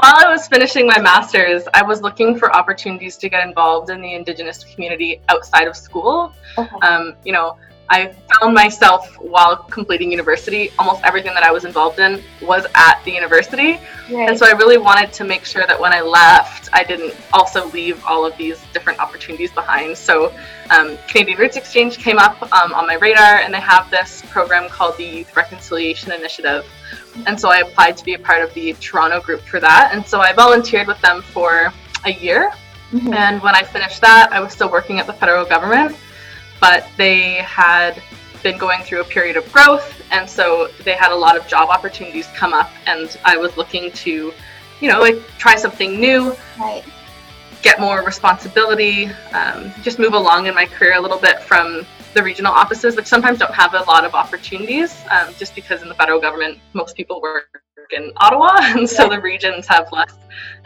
I 0.00 0.24
was 0.28 0.46
finishing 0.46 0.86
my 0.86 1.00
master's, 1.00 1.64
I 1.74 1.82
was 1.82 2.00
looking 2.00 2.38
for 2.38 2.54
opportunities 2.54 3.16
to 3.18 3.28
get 3.28 3.46
involved 3.46 3.90
in 3.90 4.00
the 4.00 4.14
Indigenous 4.14 4.64
community 4.64 5.20
outside 5.28 5.66
of 5.66 5.76
school. 5.76 6.32
Okay. 6.56 6.76
Um, 6.82 7.16
you 7.24 7.32
know, 7.32 7.58
I 7.90 8.12
found 8.40 8.54
myself 8.54 9.14
while 9.18 9.56
completing 9.56 10.10
university, 10.10 10.70
almost 10.78 11.02
everything 11.04 11.32
that 11.34 11.42
I 11.42 11.50
was 11.50 11.64
involved 11.64 11.98
in 11.98 12.22
was 12.42 12.66
at 12.74 13.02
the 13.04 13.12
university. 13.12 13.80
Right. 14.10 14.28
And 14.28 14.38
so 14.38 14.46
I 14.46 14.50
really 14.50 14.76
wanted 14.76 15.12
to 15.14 15.24
make 15.24 15.46
sure 15.46 15.64
that 15.66 15.80
when 15.80 15.92
I 15.92 16.02
left, 16.02 16.68
I 16.74 16.84
didn't 16.84 17.14
also 17.32 17.68
leave 17.68 18.04
all 18.04 18.26
of 18.26 18.36
these 18.36 18.62
different 18.74 19.00
opportunities 19.00 19.52
behind. 19.52 19.96
So 19.96 20.34
um, 20.70 20.98
Canadian 21.08 21.38
Roots 21.38 21.56
Exchange 21.56 21.98
came 21.98 22.18
up 22.18 22.42
um, 22.52 22.74
on 22.74 22.86
my 22.86 22.94
radar, 22.96 23.38
and 23.38 23.54
they 23.54 23.60
have 23.60 23.90
this 23.90 24.22
program 24.28 24.68
called 24.68 24.98
the 24.98 25.04
Youth 25.04 25.34
Reconciliation 25.34 26.12
Initiative. 26.12 26.66
And 27.26 27.40
so 27.40 27.48
I 27.48 27.58
applied 27.58 27.96
to 27.96 28.04
be 28.04 28.14
a 28.14 28.18
part 28.18 28.42
of 28.42 28.52
the 28.52 28.74
Toronto 28.74 29.20
group 29.20 29.40
for 29.40 29.60
that. 29.60 29.90
And 29.94 30.06
so 30.06 30.20
I 30.20 30.34
volunteered 30.34 30.86
with 30.86 31.00
them 31.00 31.22
for 31.22 31.72
a 32.04 32.12
year. 32.12 32.52
Mm-hmm. 32.92 33.14
And 33.14 33.42
when 33.42 33.54
I 33.54 33.62
finished 33.62 34.02
that, 34.02 34.28
I 34.30 34.40
was 34.40 34.52
still 34.52 34.70
working 34.70 34.98
at 34.98 35.06
the 35.06 35.12
federal 35.12 35.44
government 35.46 35.96
but 36.60 36.86
they 36.96 37.34
had 37.34 38.02
been 38.42 38.58
going 38.58 38.82
through 38.82 39.00
a 39.00 39.04
period 39.04 39.36
of 39.36 39.50
growth 39.52 40.00
and 40.10 40.28
so 40.28 40.68
they 40.84 40.94
had 40.94 41.10
a 41.10 41.14
lot 41.14 41.36
of 41.36 41.46
job 41.46 41.68
opportunities 41.68 42.26
come 42.28 42.52
up 42.52 42.70
and 42.86 43.18
i 43.24 43.36
was 43.36 43.56
looking 43.56 43.90
to 43.92 44.32
you 44.80 44.88
know 44.88 45.00
like 45.00 45.16
try 45.38 45.56
something 45.56 46.00
new 46.00 46.34
right. 46.58 46.84
get 47.62 47.80
more 47.80 48.04
responsibility 48.04 49.06
um, 49.32 49.72
just 49.82 49.98
move 49.98 50.12
along 50.12 50.46
in 50.46 50.54
my 50.54 50.66
career 50.66 50.94
a 50.94 51.00
little 51.00 51.18
bit 51.18 51.40
from 51.40 51.84
the 52.14 52.22
regional 52.22 52.52
offices 52.52 52.96
which 52.96 53.06
sometimes 53.06 53.38
don't 53.38 53.54
have 53.54 53.74
a 53.74 53.82
lot 53.82 54.04
of 54.04 54.14
opportunities 54.14 54.96
um, 55.10 55.32
just 55.38 55.54
because 55.54 55.82
in 55.82 55.88
the 55.88 55.94
federal 55.94 56.20
government 56.20 56.58
most 56.74 56.96
people 56.96 57.20
work 57.20 57.48
in 57.92 58.12
Ottawa, 58.18 58.56
and 58.60 58.88
so 58.88 59.08
the 59.08 59.20
regions 59.20 59.66
have 59.66 59.90
less 59.92 60.14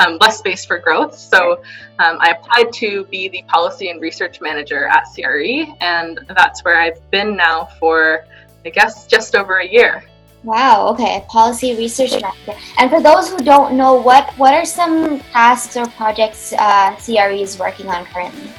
um, 0.00 0.18
less 0.20 0.38
space 0.38 0.64
for 0.64 0.78
growth. 0.78 1.16
So 1.16 1.62
um, 1.99 2.18
I 2.20 2.30
applied 2.30 2.72
to 2.75 3.04
be 3.04 3.28
the 3.28 3.42
policy 3.49 3.90
and 3.90 4.00
research 4.00 4.40
manager 4.40 4.87
at 4.87 5.04
CRE, 5.14 5.72
and 5.80 6.20
that's 6.28 6.64
where 6.64 6.80
I've 6.80 7.11
been 7.11 7.37
now 7.37 7.68
for 7.78 8.25
I 8.64 8.70
guess 8.70 9.06
just 9.06 9.34
over 9.34 9.58
a 9.58 9.66
year. 9.66 10.04
Wow. 10.44 10.88
Okay, 10.88 11.25
policy 11.28 11.76
research 11.76 12.12
manager. 12.20 12.61
And 12.78 12.90
for 12.90 13.00
those 13.00 13.30
who 13.30 13.38
don't 13.38 13.76
know, 13.76 13.94
what 13.94 14.32
what 14.38 14.54
are 14.54 14.64
some 14.64 15.20
tasks 15.20 15.76
or 15.76 15.87
projects 15.87 16.52
uh, 16.52 16.96
CRE 16.96 17.34
is 17.34 17.58
working 17.58 17.88
on 17.88 18.04
currently? 18.06 18.50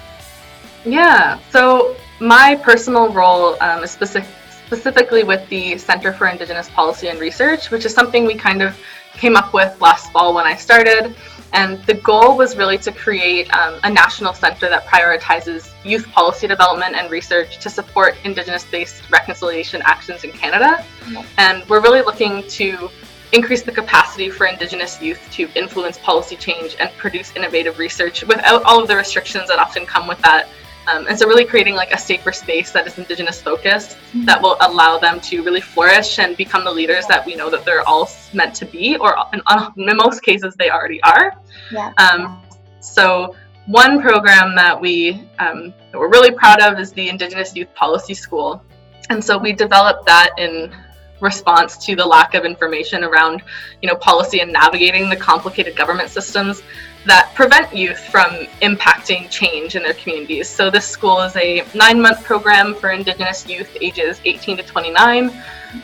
Yeah. 0.86 1.40
So 1.50 1.96
my 2.24 2.56
personal 2.56 3.12
role 3.12 3.62
um, 3.62 3.84
is 3.84 3.92
specific 3.92 4.30
specifically 4.66 5.24
with 5.24 5.48
the 5.50 5.78
Center 5.78 6.12
for 6.12 6.26
Indigenous 6.28 6.70
Policy 6.70 7.10
and 7.10 7.20
Research, 7.20 7.70
which 7.70 7.86
is 7.86 7.94
something 7.94 8.26
we 8.26 8.34
kind 8.34 8.64
of 8.64 8.76
came 9.12 9.36
up 9.36 9.54
with 9.54 9.80
last 9.82 10.12
fall 10.12 10.34
when 10.34 10.46
I 10.46 10.56
started. 10.56 11.16
And 11.52 11.84
the 11.84 11.94
goal 11.96 12.36
was 12.36 12.58
really 12.58 12.80
to 12.80 12.92
create 12.92 13.54
um, 13.54 13.80
a 13.84 13.90
national 13.90 14.34
center 14.34 14.70
that 14.70 14.88
prioritizes 14.88 15.72
youth 15.84 16.08
policy 16.12 16.48
development 16.48 16.96
and 16.96 17.12
research 17.12 17.60
to 17.60 17.70
support 17.70 18.16
Indigenous 18.24 18.64
based 18.64 19.08
reconciliation 19.12 19.84
actions 19.84 20.24
in 20.24 20.32
Canada. 20.32 20.84
Mm-hmm. 21.02 21.22
And 21.38 21.70
we're 21.70 21.82
really 21.82 22.02
looking 22.02 22.48
to 22.48 22.90
increase 23.34 23.62
the 23.64 23.72
capacity 23.72 24.32
for 24.32 24.48
Indigenous 24.48 25.00
youth 25.00 25.22
to 25.34 25.50
influence 25.56 26.00
policy 26.00 26.38
change 26.38 26.78
and 26.80 26.90
produce 26.98 27.36
innovative 27.36 27.78
research 27.78 28.24
without 28.24 28.64
all 28.64 28.82
of 28.82 28.88
the 28.88 28.96
restrictions 28.96 29.50
that 29.50 29.60
often 29.60 29.86
come 29.86 30.08
with 30.08 30.20
that 30.20 30.48
um, 30.88 31.08
and 31.08 31.18
so 31.18 31.28
really 31.28 31.46
creating 31.46 31.76
like 31.76 31.92
a 31.94 31.98
safer 31.98 32.32
space 32.32 32.72
that 32.72 32.86
is 32.88 32.98
indigenous 32.98 33.42
focused 33.42 33.92
mm-hmm. 33.92 34.26
that 34.26 34.42
will 34.42 34.58
allow 34.62 34.98
them 34.98 35.20
to 35.22 35.44
really 35.44 35.62
flourish 35.62 36.20
and 36.20 36.36
become 36.38 36.64
the 36.64 36.72
leaders 36.72 37.06
that 37.08 37.26
we 37.26 37.36
know 37.36 37.50
that 37.50 37.66
they're 37.66 37.88
all 37.88 38.10
meant 38.34 38.54
to 38.56 38.66
be 38.66 38.98
or 38.98 39.16
in, 39.34 39.42
in 39.78 39.98
most 39.98 40.22
cases 40.24 40.56
they 40.56 40.70
already 40.70 41.02
are 41.04 41.36
yeah. 41.72 41.94
Um, 41.98 42.42
so 42.80 43.36
one 43.66 44.02
program 44.02 44.56
that 44.56 44.80
we 44.80 45.22
um, 45.40 45.74
that 45.92 46.00
we're 46.00 46.10
really 46.10 46.32
proud 46.32 46.62
of 46.62 46.80
is 46.80 46.92
the 46.92 47.10
indigenous 47.10 47.56
youth 47.56 47.74
policy 47.76 48.14
school 48.14 48.62
and 49.10 49.24
so 49.24 49.38
we 49.38 49.54
developed 49.54 50.06
that 50.06 50.32
in 50.38 50.74
response 51.22 51.78
to 51.78 51.96
the 51.96 52.06
lack 52.06 52.34
of 52.34 52.44
information 52.44 53.04
around 53.04 53.42
you 53.82 53.90
know 53.90 53.96
policy 53.96 54.42
and 54.42 54.52
navigating 54.52 55.10
the 55.10 55.16
complicated 55.16 55.76
government 55.76 56.10
systems 56.10 56.62
that 57.06 57.23
prevent 57.34 57.76
youth 57.76 58.00
from 58.00 58.30
impacting 58.62 59.30
change 59.30 59.76
in 59.76 59.84
their 59.84 59.94
communities. 59.94 60.50
So, 60.50 60.70
this 60.70 60.88
school 60.88 61.22
is 61.22 61.36
a 61.36 61.66
nine 61.76 62.02
month 62.02 62.24
program 62.24 62.76
for 62.76 62.92
Indigenous 62.92 63.48
youth 63.48 63.76
ages 63.82 64.22
18 64.26 64.58
to 64.58 64.64
29. 64.64 65.32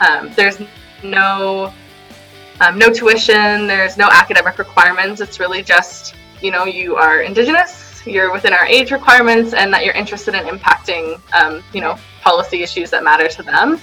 Um, 0.00 0.32
there's 0.34 0.58
no 1.02 1.72
um, 2.60 2.78
no 2.78 2.90
tuition, 2.90 3.66
there's 3.66 3.96
no 3.96 4.08
academic 4.10 4.58
requirements. 4.58 5.20
It's 5.20 5.40
really 5.40 5.62
just, 5.62 6.14
you 6.42 6.50
know, 6.50 6.66
you 6.66 6.96
are 6.96 7.22
Indigenous, 7.22 8.02
you're 8.06 8.30
within 8.32 8.52
our 8.52 8.66
age 8.66 8.90
requirements, 8.90 9.54
and 9.54 9.72
that 9.72 9.84
you're 9.84 9.94
interested 9.94 10.34
in 10.34 10.44
impacting, 10.44 11.20
um, 11.32 11.64
you 11.72 11.80
know, 11.80 11.96
policy 12.20 12.62
issues 12.62 12.90
that 12.90 13.02
matter 13.02 13.28
to 13.28 13.42
them. 13.42 13.80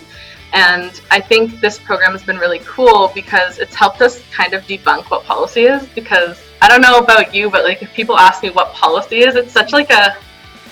And 0.53 1.01
I 1.11 1.19
think 1.19 1.59
this 1.59 1.77
program 1.79 2.11
has 2.11 2.23
been 2.23 2.37
really 2.37 2.59
cool 2.59 3.11
because 3.13 3.57
it's 3.57 3.75
helped 3.75 4.01
us 4.01 4.21
kind 4.31 4.53
of 4.53 4.63
debunk 4.63 5.09
what 5.09 5.23
policy 5.25 5.63
is 5.63 5.85
because 5.87 6.41
I 6.61 6.67
don't 6.67 6.81
know 6.81 6.99
about 6.99 7.33
you, 7.33 7.49
but 7.49 7.63
like 7.63 7.81
if 7.81 7.93
people 7.93 8.17
ask 8.17 8.43
me 8.43 8.49
what 8.49 8.73
policy 8.73 9.19
is, 9.19 9.35
it's 9.35 9.51
such 9.51 9.73
like 9.73 9.89
a 9.91 10.17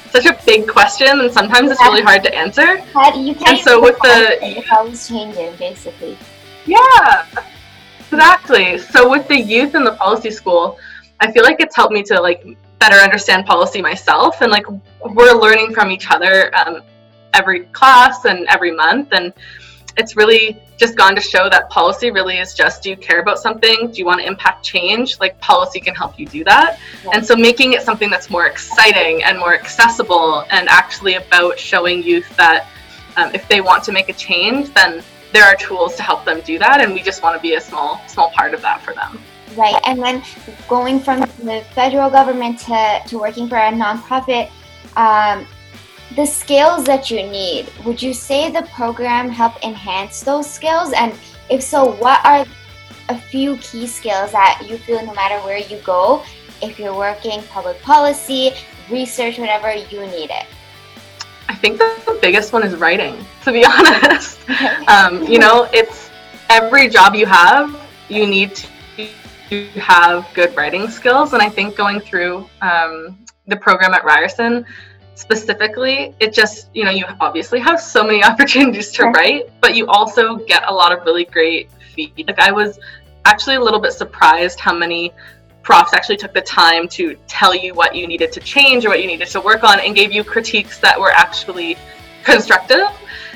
such 0.10 0.26
a 0.26 0.38
big 0.46 0.68
question, 0.68 1.20
and 1.20 1.32
sometimes 1.32 1.72
it's 1.72 1.82
really 1.82 2.02
hard 2.02 2.24
to 2.24 2.34
answer. 2.34 2.78
You 2.78 3.36
can't 3.36 3.48
and 3.48 3.60
so 3.60 3.82
with 3.82 3.98
the 4.00 4.40
it's 4.42 4.72
always 4.72 5.08
changing, 5.08 5.56
basically. 5.58 6.18
Yeah, 6.66 7.26
exactly. 8.00 8.78
So 8.78 9.10
with 9.10 9.28
the 9.28 9.40
youth 9.40 9.76
in 9.76 9.84
the 9.84 9.94
policy 9.94 10.32
school, 10.32 10.80
I 11.20 11.32
feel 11.32 11.44
like 11.44 11.60
it's 11.60 11.76
helped 11.76 11.94
me 11.94 12.02
to 12.04 12.22
like 12.22 12.46
better 12.80 12.98
understand 12.98 13.46
policy 13.46 13.82
myself, 13.82 14.42
and 14.42 14.52
like 14.52 14.66
we're 15.14 15.34
learning 15.34 15.74
from 15.74 15.92
each 15.92 16.10
other 16.10 16.56
um, 16.56 16.82
every 17.34 17.66
class 17.66 18.26
and 18.26 18.48
every 18.48 18.72
month, 18.72 19.10
and 19.12 19.34
it's 19.98 20.16
really 20.16 20.58
just 20.78 20.96
gone 20.96 21.16
to 21.16 21.22
show 21.22 21.50
that 21.50 21.70
policy 21.70 22.12
really 22.12 22.38
is 22.38 22.54
just 22.54 22.84
do 22.84 22.90
you 22.90 22.98
care 22.98 23.20
about 23.20 23.40
something? 23.40 23.92
Do 23.92 23.98
you 23.98 24.06
want 24.06 24.20
to 24.22 24.28
impact 24.28 24.64
change? 24.64 25.20
Like 25.20 25.40
policy 25.40 25.80
can 25.80 25.96
help 25.96 26.20
you 26.20 26.26
do 26.26 26.44
that. 26.44 26.80
Yeah. 27.04 27.12
And 27.14 27.26
so 27.26 27.36
making 27.36 27.74
it 27.74 27.82
something 27.82 28.10
that's 28.10 28.30
more 28.30 28.46
exciting 28.48 29.24
and 29.24 29.40
more 29.40 29.54
accessible 29.54 30.46
and 30.52 30.68
actually 30.70 31.16
about 31.16 31.58
showing 31.58 32.04
youth 32.04 32.28
that 32.36 32.68
um, 33.18 33.34
if 33.34 33.48
they 33.48 33.62
want 33.62 33.84
to 33.86 33.92
make 33.92 34.10
a 34.10 34.14
change, 34.14 34.74
then 34.74 35.02
there 35.32 35.44
are 35.44 35.56
tools 35.56 35.96
to 35.96 36.04
help 36.04 36.26
them 36.26 36.42
do 36.42 36.60
that. 36.60 36.82
And 36.82 36.94
we 36.94 37.02
just 37.02 37.24
want 37.24 37.36
to 37.36 37.42
be 37.42 37.56
a 37.56 37.62
small, 37.62 38.02
small 38.08 38.32
part 38.32 38.54
of 38.54 38.62
that 38.62 38.82
for 38.82 38.94
them. 38.94 39.20
Right. 39.56 39.80
And 39.86 40.02
then 40.02 40.24
going 40.68 41.00
from 41.00 41.22
the 41.22 41.64
federal 41.74 42.10
government 42.10 42.60
to, 42.62 43.02
to 43.08 43.18
working 43.18 43.48
for 43.48 43.58
a 43.58 43.72
nonprofit, 43.72 44.52
um, 44.98 45.46
the 46.16 46.26
skills 46.26 46.86
that 46.86 47.12
you 47.12 47.24
need, 47.24 47.70
would 47.86 48.02
you 48.02 48.14
say 48.14 48.50
the 48.50 48.64
program 48.74 49.30
helped 49.30 49.64
enhance 49.64 50.22
those 50.22 50.50
skills? 50.50 50.94
And 50.94 51.14
if 51.50 51.62
so, 51.62 51.94
what 51.96 52.26
are 52.26 52.46
a 53.10 53.18
few 53.18 53.58
key 53.58 53.86
skills 53.86 54.32
that 54.32 54.66
you 54.68 54.78
feel 54.78 55.06
no 55.06 55.14
matter 55.14 55.36
where 55.46 55.58
you 55.58 55.78
go, 55.80 56.24
if 56.62 56.80
you're 56.80 56.96
working 56.96 57.44
public 57.44 57.82
policy, 57.82 58.52
research, 58.90 59.38
whatever, 59.38 59.74
you 59.74 60.02
need 60.08 60.30
it? 60.30 60.46
I 61.48 61.56
think 61.56 61.78
the 61.78 62.18
biggest 62.22 62.54
one 62.54 62.64
is 62.64 62.76
writing, 62.76 63.24
to 63.44 63.52
be 63.52 63.66
honest. 63.70 64.40
um, 64.88 65.24
you 65.24 65.38
know, 65.38 65.68
it's 65.74 66.10
every 66.50 66.88
job 66.88 67.16
you 67.16 67.26
have 67.26 67.82
you 68.10 68.28
need 68.28 68.56
to 69.50 69.68
have 69.76 70.28
good 70.34 70.56
writing 70.56 70.90
skills. 70.90 71.34
And 71.34 71.42
I 71.42 71.50
think 71.50 71.76
going 71.76 72.00
through 72.00 72.50
um, 72.62 73.18
the 73.48 73.56
program 73.56 73.94
at 73.94 74.04
Ryerson 74.04 74.66
specifically, 75.16 76.14
it 76.20 76.34
just, 76.34 76.70
you 76.74 76.84
know, 76.84 76.92
you 76.92 77.06
obviously 77.20 77.60
have 77.60 77.80
so 77.80 78.04
many 78.04 78.24
opportunities 78.32 78.92
to 78.94 79.06
write, 79.06 79.50
but 79.62 79.76
you 79.76 79.88
also 79.88 80.36
get 80.36 80.64
a 80.68 80.74
lot 80.74 80.92
of 80.92 81.04
really 81.06 81.26
great 81.26 81.70
feedback. 81.94 82.38
Like 82.38 82.48
I 82.48 82.52
was 82.52 82.80
actually 83.26 83.56
a 83.56 83.62
little 83.62 83.80
bit 83.80 83.94
surprised 83.94 84.60
how 84.60 84.74
many 84.74 85.14
profs 85.64 85.94
actually 85.94 86.18
took 86.18 86.34
the 86.34 86.42
time 86.42 86.88
to 86.88 87.18
tell 87.28 87.56
you 87.56 87.74
what 87.74 87.96
you 87.96 88.06
needed 88.06 88.32
to 88.32 88.40
change 88.40 88.86
or 88.86 88.90
what 88.90 89.02
you 89.02 89.08
needed 89.08 89.28
to 89.28 89.42
work 89.42 89.64
on 89.64 89.80
and 89.80 89.96
gave 89.96 90.12
you 90.12 90.24
critiques 90.24 90.80
that 90.80 91.00
were 91.00 91.12
actually 91.12 91.76
constructive 92.26 92.88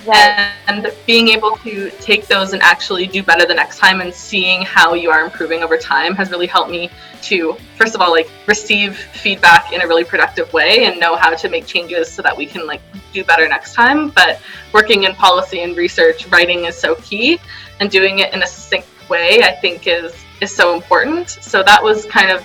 right. 0.05 0.53
and 0.67 0.91
being 1.05 1.29
able 1.29 1.55
to 1.57 1.89
take 2.01 2.27
those 2.27 2.53
and 2.53 2.61
actually 2.61 3.07
do 3.07 3.23
better 3.23 3.45
the 3.45 3.53
next 3.53 3.77
time 3.77 4.01
and 4.01 4.13
seeing 4.13 4.61
how 4.63 4.93
you 4.93 5.09
are 5.09 5.23
improving 5.23 5.63
over 5.63 5.77
time 5.77 6.15
has 6.15 6.31
really 6.31 6.47
helped 6.47 6.71
me 6.71 6.89
to 7.21 7.55
first 7.77 7.95
of 7.95 8.01
all 8.01 8.11
like 8.11 8.29
receive 8.47 8.97
feedback 8.97 9.71
in 9.73 9.81
a 9.81 9.87
really 9.87 10.03
productive 10.03 10.51
way 10.53 10.85
and 10.85 10.99
know 10.99 11.15
how 11.15 11.33
to 11.33 11.49
make 11.49 11.65
changes 11.65 12.11
so 12.11 12.21
that 12.21 12.35
we 12.35 12.45
can 12.45 12.65
like 12.65 12.81
do 13.13 13.23
better 13.23 13.47
next 13.47 13.73
time 13.73 14.09
but 14.09 14.41
working 14.73 15.03
in 15.03 15.13
policy 15.13 15.61
and 15.61 15.77
research 15.77 16.27
writing 16.27 16.65
is 16.65 16.75
so 16.77 16.95
key 16.95 17.39
and 17.79 17.91
doing 17.91 18.19
it 18.19 18.33
in 18.33 18.41
a 18.43 18.47
succinct 18.47 18.87
way 19.09 19.41
i 19.43 19.51
think 19.51 19.87
is 19.87 20.15
is 20.41 20.53
so 20.53 20.73
important 20.73 21.29
so 21.29 21.61
that 21.63 21.83
was 21.83 22.05
kind 22.05 22.31
of 22.31 22.43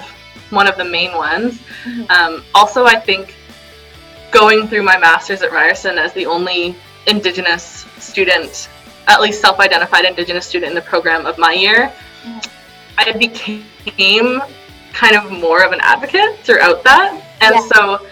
one 0.50 0.66
of 0.66 0.76
the 0.76 0.84
main 0.84 1.14
ones 1.14 1.60
mm-hmm. 1.84 2.04
um, 2.10 2.44
also 2.54 2.84
i 2.84 2.98
think 2.98 3.34
going 4.35 4.67
through 4.67 4.83
my 4.83 4.99
master's 4.99 5.43
at 5.43 5.53
ryerson 5.53 5.97
as 5.97 6.12
the 6.12 6.26
only 6.26 6.75
indigenous 7.07 7.87
student 7.99 8.69
at 9.07 9.21
least 9.21 9.41
self-identified 9.41 10.05
indigenous 10.05 10.45
student 10.45 10.71
in 10.71 10.75
the 10.75 10.83
program 10.83 11.25
of 11.25 11.38
my 11.38 11.53
year 11.53 11.93
i 12.99 13.12
became 13.12 14.43
kind 14.93 15.17
of 15.17 15.31
more 15.31 15.64
of 15.64 15.73
an 15.73 15.79
advocate 15.83 16.37
throughout 16.41 16.83
that 16.83 17.12
and 17.41 17.55
yeah. 17.55 17.69
so 17.73 18.07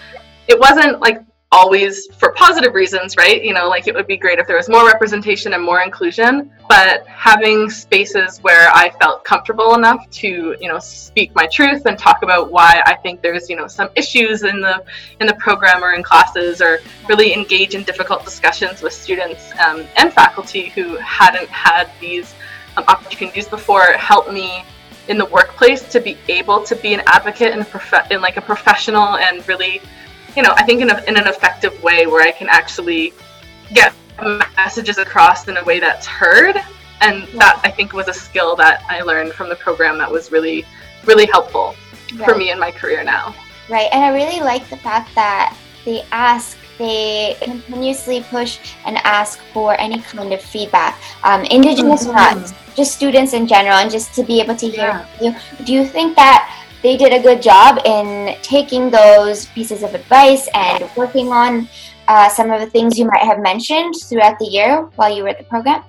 it 0.47 0.57
wasn't 0.57 0.99
like 1.01 1.21
always 1.53 2.07
for 2.17 2.31
positive 2.31 2.73
reasons, 2.73 3.15
right? 3.15 3.43
You 3.43 3.53
know, 3.53 3.69
like 3.69 3.87
it 3.87 3.93
would 3.93 4.07
be 4.07 4.17
great 4.17 4.39
if 4.39 4.47
there 4.47 4.57
was 4.57 4.67
more 4.67 4.87
representation 4.87 5.53
and 5.53 5.63
more 5.63 5.81
inclusion, 5.81 6.51
but 6.67 7.05
having 7.05 7.69
spaces 7.69 8.39
where 8.39 8.69
I 8.73 8.89
felt 8.99 9.23
comfortable 9.23 9.75
enough 9.75 10.09
to, 10.21 10.55
you 10.59 10.67
know, 10.67 10.79
speak 10.79 11.33
my 11.35 11.45
truth 11.45 11.85
and 11.85 11.95
talk 11.97 12.23
about 12.23 12.51
why 12.51 12.81
I 12.87 12.95
think 12.95 13.21
there's, 13.21 13.51
you 13.51 13.55
know, 13.55 13.67
some 13.67 13.89
issues 13.95 14.41
in 14.41 14.61
the 14.61 14.83
in 15.21 15.27
the 15.27 15.35
program 15.35 15.83
or 15.83 15.93
in 15.93 16.01
classes, 16.01 16.59
or 16.59 16.79
really 17.07 17.33
engage 17.33 17.75
in 17.75 17.83
difficult 17.83 18.25
discussions 18.25 18.81
with 18.81 18.93
students 18.93 19.51
um, 19.59 19.85
and 19.97 20.11
faculty 20.11 20.69
who 20.69 20.95
hadn't 20.97 21.49
had 21.49 21.87
these 22.01 22.33
um, 22.77 22.83
opportunities 22.87 23.47
before, 23.47 23.83
helped 23.93 24.31
me 24.33 24.65
in 25.07 25.19
the 25.19 25.25
workplace 25.25 25.87
to 25.89 25.99
be 25.99 26.17
able 26.29 26.63
to 26.63 26.75
be 26.77 26.95
an 26.95 27.03
advocate 27.05 27.53
in, 27.53 27.61
a 27.61 27.65
prof- 27.65 28.09
in 28.09 28.21
like 28.21 28.37
a 28.37 28.41
professional 28.41 29.17
and 29.17 29.47
really 29.47 29.81
you 30.35 30.43
know, 30.43 30.53
I 30.55 30.63
think 30.63 30.81
in, 30.81 30.89
a, 30.89 31.03
in 31.03 31.17
an 31.17 31.27
effective 31.27 31.81
way 31.83 32.07
where 32.07 32.21
I 32.21 32.31
can 32.31 32.49
actually 32.49 33.13
get 33.73 33.93
messages 34.57 34.97
across 34.97 35.47
in 35.47 35.57
a 35.57 35.63
way 35.63 35.79
that's 35.79 36.05
heard. 36.05 36.57
And 37.01 37.27
that 37.39 37.59
I 37.63 37.71
think 37.71 37.93
was 37.93 38.07
a 38.07 38.13
skill 38.13 38.55
that 38.55 38.83
I 38.89 39.01
learned 39.01 39.33
from 39.33 39.49
the 39.49 39.55
program 39.55 39.97
that 39.97 40.09
was 40.09 40.31
really, 40.31 40.65
really 41.05 41.25
helpful 41.25 41.75
right. 42.15 42.29
for 42.29 42.37
me 42.37 42.51
in 42.51 42.59
my 42.59 42.71
career 42.71 43.03
now. 43.03 43.35
Right. 43.69 43.89
And 43.91 44.03
I 44.03 44.13
really 44.13 44.39
like 44.39 44.69
the 44.69 44.77
fact 44.77 45.13
that 45.15 45.57
they 45.85 46.05
ask 46.11 46.57
they 46.77 47.37
continuously 47.41 48.23
push 48.29 48.59
and 48.85 48.97
ask 49.03 49.39
for 49.53 49.79
any 49.79 50.01
kind 50.01 50.33
of 50.33 50.41
feedback 50.41 50.99
um, 51.23 51.43
indigenous 51.45 52.07
mm-hmm. 52.07 52.39
not 52.39 52.53
just 52.75 52.95
students 52.95 53.33
in 53.33 53.45
general 53.45 53.75
and 53.75 53.91
just 53.91 54.13
to 54.15 54.23
be 54.23 54.41
able 54.41 54.55
to 54.55 54.67
hear 54.67 55.05
yeah. 55.21 55.39
you 55.59 55.65
do 55.65 55.71
you 55.71 55.85
think 55.85 56.15
that 56.15 56.62
they 56.83 56.97
did 56.97 57.13
a 57.13 57.21
good 57.21 57.41
job 57.41 57.79
in 57.85 58.35
taking 58.41 58.91
those 58.91 59.47
pieces 59.47 59.81
of 59.83 59.95
advice 59.95 60.47
and 60.53 60.89
working 60.95 61.29
on 61.29 61.67
uh, 62.07 62.27
some 62.29 62.51
of 62.51 62.59
the 62.59 62.69
things 62.69 62.99
you 62.99 63.05
might 63.05 63.23
have 63.23 63.39
mentioned 63.39 63.95
throughout 64.03 64.37
the 64.37 64.45
year 64.45 64.81
while 64.95 65.15
you 65.15 65.23
were 65.23 65.29
at 65.29 65.37
the 65.37 65.45
program? 65.45 65.83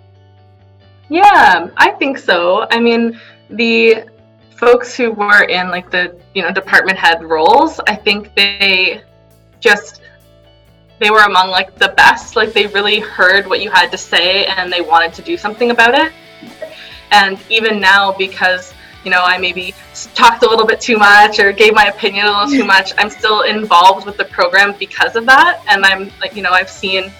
Yeah, 1.10 1.68
I 1.76 1.90
think 1.90 2.16
so. 2.18 2.66
I 2.70 2.80
mean, 2.80 3.20
the 3.50 4.04
folks 4.56 4.96
who 4.96 5.10
were 5.10 5.42
in 5.42 5.68
like 5.68 5.90
the 5.90 6.18
you 6.34 6.42
know 6.42 6.52
department 6.52 6.96
head 6.96 7.22
roles, 7.24 7.80
I 7.88 7.96
think 7.96 8.34
they 8.36 9.02
just 9.60 10.00
they 11.00 11.10
were 11.10 11.24
among 11.24 11.50
like 11.50 11.76
the 11.76 11.88
best. 11.96 12.36
Like 12.36 12.52
they 12.52 12.68
really 12.68 13.00
heard 13.00 13.46
what 13.46 13.60
you 13.60 13.70
had 13.70 13.90
to 13.90 13.98
say 13.98 14.46
and 14.46 14.72
they 14.72 14.80
wanted 14.80 15.12
to 15.14 15.22
do 15.22 15.36
something 15.36 15.70
about 15.70 15.94
it. 15.94 16.12
And 17.10 17.38
even 17.50 17.80
now, 17.80 18.12
because 18.12 18.72
you 19.04 19.10
know, 19.10 19.22
I 19.22 19.38
maybe 19.38 19.74
talked 20.14 20.42
a 20.42 20.48
little 20.48 20.66
bit 20.66 20.80
too 20.80 20.96
much 20.96 21.38
or 21.38 21.52
gave 21.52 21.74
my 21.74 21.86
opinion 21.86 22.26
a 22.26 22.30
little 22.30 22.48
too 22.48 22.64
much, 22.64 22.92
I'm 22.98 23.10
still 23.10 23.42
involved 23.42 24.06
with 24.06 24.16
the 24.16 24.24
program 24.24 24.74
because 24.78 25.16
of 25.16 25.26
that. 25.26 25.62
And 25.68 25.84
I'm 25.84 26.10
like, 26.20 26.34
you 26.34 26.42
know, 26.42 26.50
I've 26.50 26.70
seen 26.70 27.12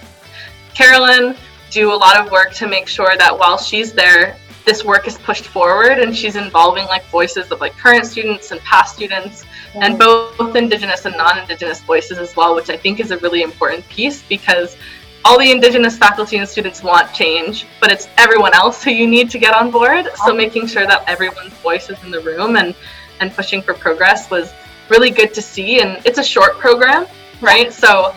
Carolyn 0.73 1.35
do 1.69 1.93
a 1.93 1.95
lot 1.95 2.19
of 2.19 2.31
work 2.31 2.53
to 2.53 2.67
make 2.67 2.87
sure 2.87 3.11
that 3.17 3.37
while 3.37 3.57
she's 3.57 3.93
there, 3.93 4.37
this 4.65 4.83
work 4.83 5.07
is 5.07 5.17
pushed 5.19 5.45
forward 5.45 5.99
and 5.99 6.15
she's 6.15 6.35
involving 6.35 6.85
like 6.85 7.05
voices 7.05 7.51
of 7.51 7.61
like 7.61 7.77
current 7.77 8.05
students 8.05 8.51
and 8.51 8.59
past 8.61 8.95
students 8.95 9.45
and 9.75 9.99
both 9.99 10.55
indigenous 10.55 11.05
and 11.05 11.15
non-indigenous 11.15 11.81
voices 11.81 12.17
as 12.17 12.35
well 12.35 12.55
which 12.55 12.69
i 12.69 12.75
think 12.75 12.99
is 12.99 13.11
a 13.11 13.17
really 13.19 13.43
important 13.43 13.87
piece 13.89 14.23
because 14.23 14.75
all 15.25 15.39
the 15.39 15.51
indigenous 15.51 15.97
faculty 15.97 16.37
and 16.37 16.47
students 16.47 16.83
want 16.83 17.11
change, 17.11 17.65
but 17.81 17.91
it's 17.91 18.07
everyone 18.17 18.53
else 18.53 18.83
who 18.83 18.91
you 18.91 19.07
need 19.07 19.27
to 19.31 19.39
get 19.39 19.55
on 19.55 19.71
board. 19.71 20.07
So 20.23 20.35
making 20.35 20.67
sure 20.67 20.85
that 20.85 21.03
everyone's 21.07 21.53
voice 21.55 21.89
is 21.89 22.01
in 22.03 22.11
the 22.11 22.21
room 22.21 22.55
and 22.55 22.75
and 23.19 23.33
pushing 23.33 23.61
for 23.61 23.73
progress 23.73 24.29
was 24.29 24.53
really 24.89 25.09
good 25.09 25.33
to 25.33 25.41
see. 25.41 25.81
And 25.81 26.05
it's 26.05 26.19
a 26.19 26.23
short 26.23 26.59
program, 26.59 27.07
right? 27.41 27.73
So 27.73 28.13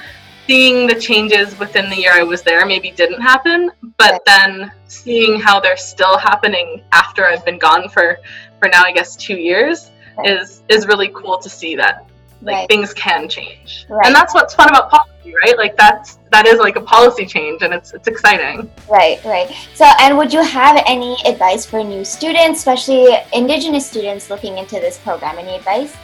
seeing 0.47 0.87
the 0.87 0.95
changes 1.01 1.59
within 1.59 1.89
the 1.89 1.97
year 1.97 2.13
I 2.13 2.25
was 2.25 2.43
there 2.43 2.67
maybe 2.67 2.91
didn't 2.91 3.23
happen, 3.23 3.71
but 3.97 4.21
then 4.27 4.71
seeing 4.87 5.41
how 5.41 5.61
they're 5.61 5.77
still 5.79 6.19
happening 6.19 6.83
after 6.93 7.25
I've 7.25 7.45
been 7.45 7.59
gone 7.59 7.89
for 7.89 8.19
for 8.59 8.69
now 8.69 8.83
I 8.83 8.93
guess 8.93 9.17
2 9.17 9.35
years 9.35 9.91
is 10.25 10.63
is 10.69 10.87
really 10.87 11.09
cool 11.15 11.39
to 11.39 11.49
see 11.49 11.75
that 11.77 12.11
like 12.43 12.55
right. 12.55 12.69
things 12.69 12.95
can 12.95 13.29
change. 13.29 13.87
Right. 13.89 14.07
And 14.07 14.15
that's 14.15 14.35
what's 14.35 14.55
fun 14.55 14.69
about 14.69 14.91
policy 14.91 15.19
right? 15.45 15.57
Like 15.57 15.77
that's 15.77 16.19
that 16.31 16.47
is 16.47 16.59
like 16.59 16.77
a 16.77 16.81
policy 16.81 17.27
change, 17.27 17.63
and 17.63 17.73
it's 17.73 17.93
it's 17.93 18.09
exciting. 18.09 18.71
Right, 18.89 19.23
right. 19.25 19.55
So, 19.75 19.87
and 20.01 20.17
would 20.19 20.33
you 20.33 20.43
have 20.43 20.83
any 20.87 21.17
advice 21.25 21.65
for 21.65 21.83
new 21.83 22.05
students, 22.05 22.61
especially 22.61 23.17
Indigenous 23.33 23.89
students 23.89 24.31
looking 24.31 24.59
into 24.59 24.77
this 24.77 24.99
program? 24.99 25.39
Any 25.39 25.57
advice? 25.57 25.97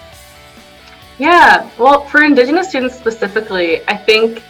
Yeah, 1.18 1.70
well, 1.78 2.04
for 2.06 2.24
Indigenous 2.24 2.70
students 2.70 2.96
specifically, 2.96 3.86
I 3.88 3.96
think 3.96 4.42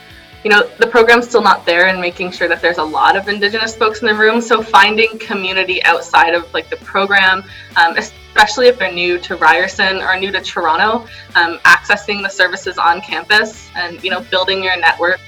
you 0.44 0.50
know 0.50 0.68
the 0.78 0.87
program's 0.87 1.26
still 1.26 1.42
not 1.42 1.64
there 1.64 1.87
and 1.87 2.00
making 2.00 2.30
sure 2.30 2.46
that 2.46 2.61
there's 2.61 2.78
a 2.78 2.85
lot 2.85 3.16
of 3.16 3.28
indigenous 3.28 3.74
folks 3.74 4.02
in 4.02 4.07
the 4.07 4.14
room 4.14 4.40
so 4.40 4.62
finding 4.62 5.18
community 5.18 5.83
outside 5.85 6.35
of 6.35 6.52
like 6.52 6.68
the 6.68 6.76
program 6.76 7.42
um, 7.76 7.96
especially 7.96 8.68
if 8.68 8.78
they're 8.78 8.92
new 8.92 9.18
to 9.18 9.37
ryerson 9.37 9.96
or 10.02 10.16
new 10.18 10.30
to 10.30 10.40
toronto 10.40 11.09
um, 11.35 11.59
accessing 11.64 12.22
the 12.22 12.28
services 12.28 12.78
on 12.78 13.00
campus 13.00 13.68
and 13.74 14.02
you 14.04 14.11
know 14.11 14.20
building 14.30 14.62
your 14.62 14.78
network 14.78 15.18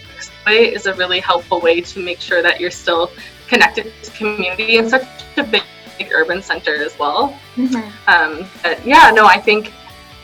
is 0.48 0.86
a 0.86 0.94
really 0.94 1.18
helpful 1.18 1.60
way 1.60 1.80
to 1.80 1.98
make 1.98 2.20
sure 2.20 2.42
that 2.42 2.60
you're 2.60 2.70
still 2.70 3.10
connected 3.48 3.92
to 4.02 4.10
community 4.12 4.76
in 4.76 4.88
such 4.88 5.02
a 5.36 5.42
big, 5.42 5.62
big 5.98 6.12
urban 6.12 6.42
center 6.42 6.76
as 6.76 6.96
well 6.98 7.38
mm-hmm. 7.56 7.76
um, 8.08 8.48
but 8.62 8.84
yeah 8.86 9.10
no 9.10 9.26
i 9.26 9.40
think 9.40 9.72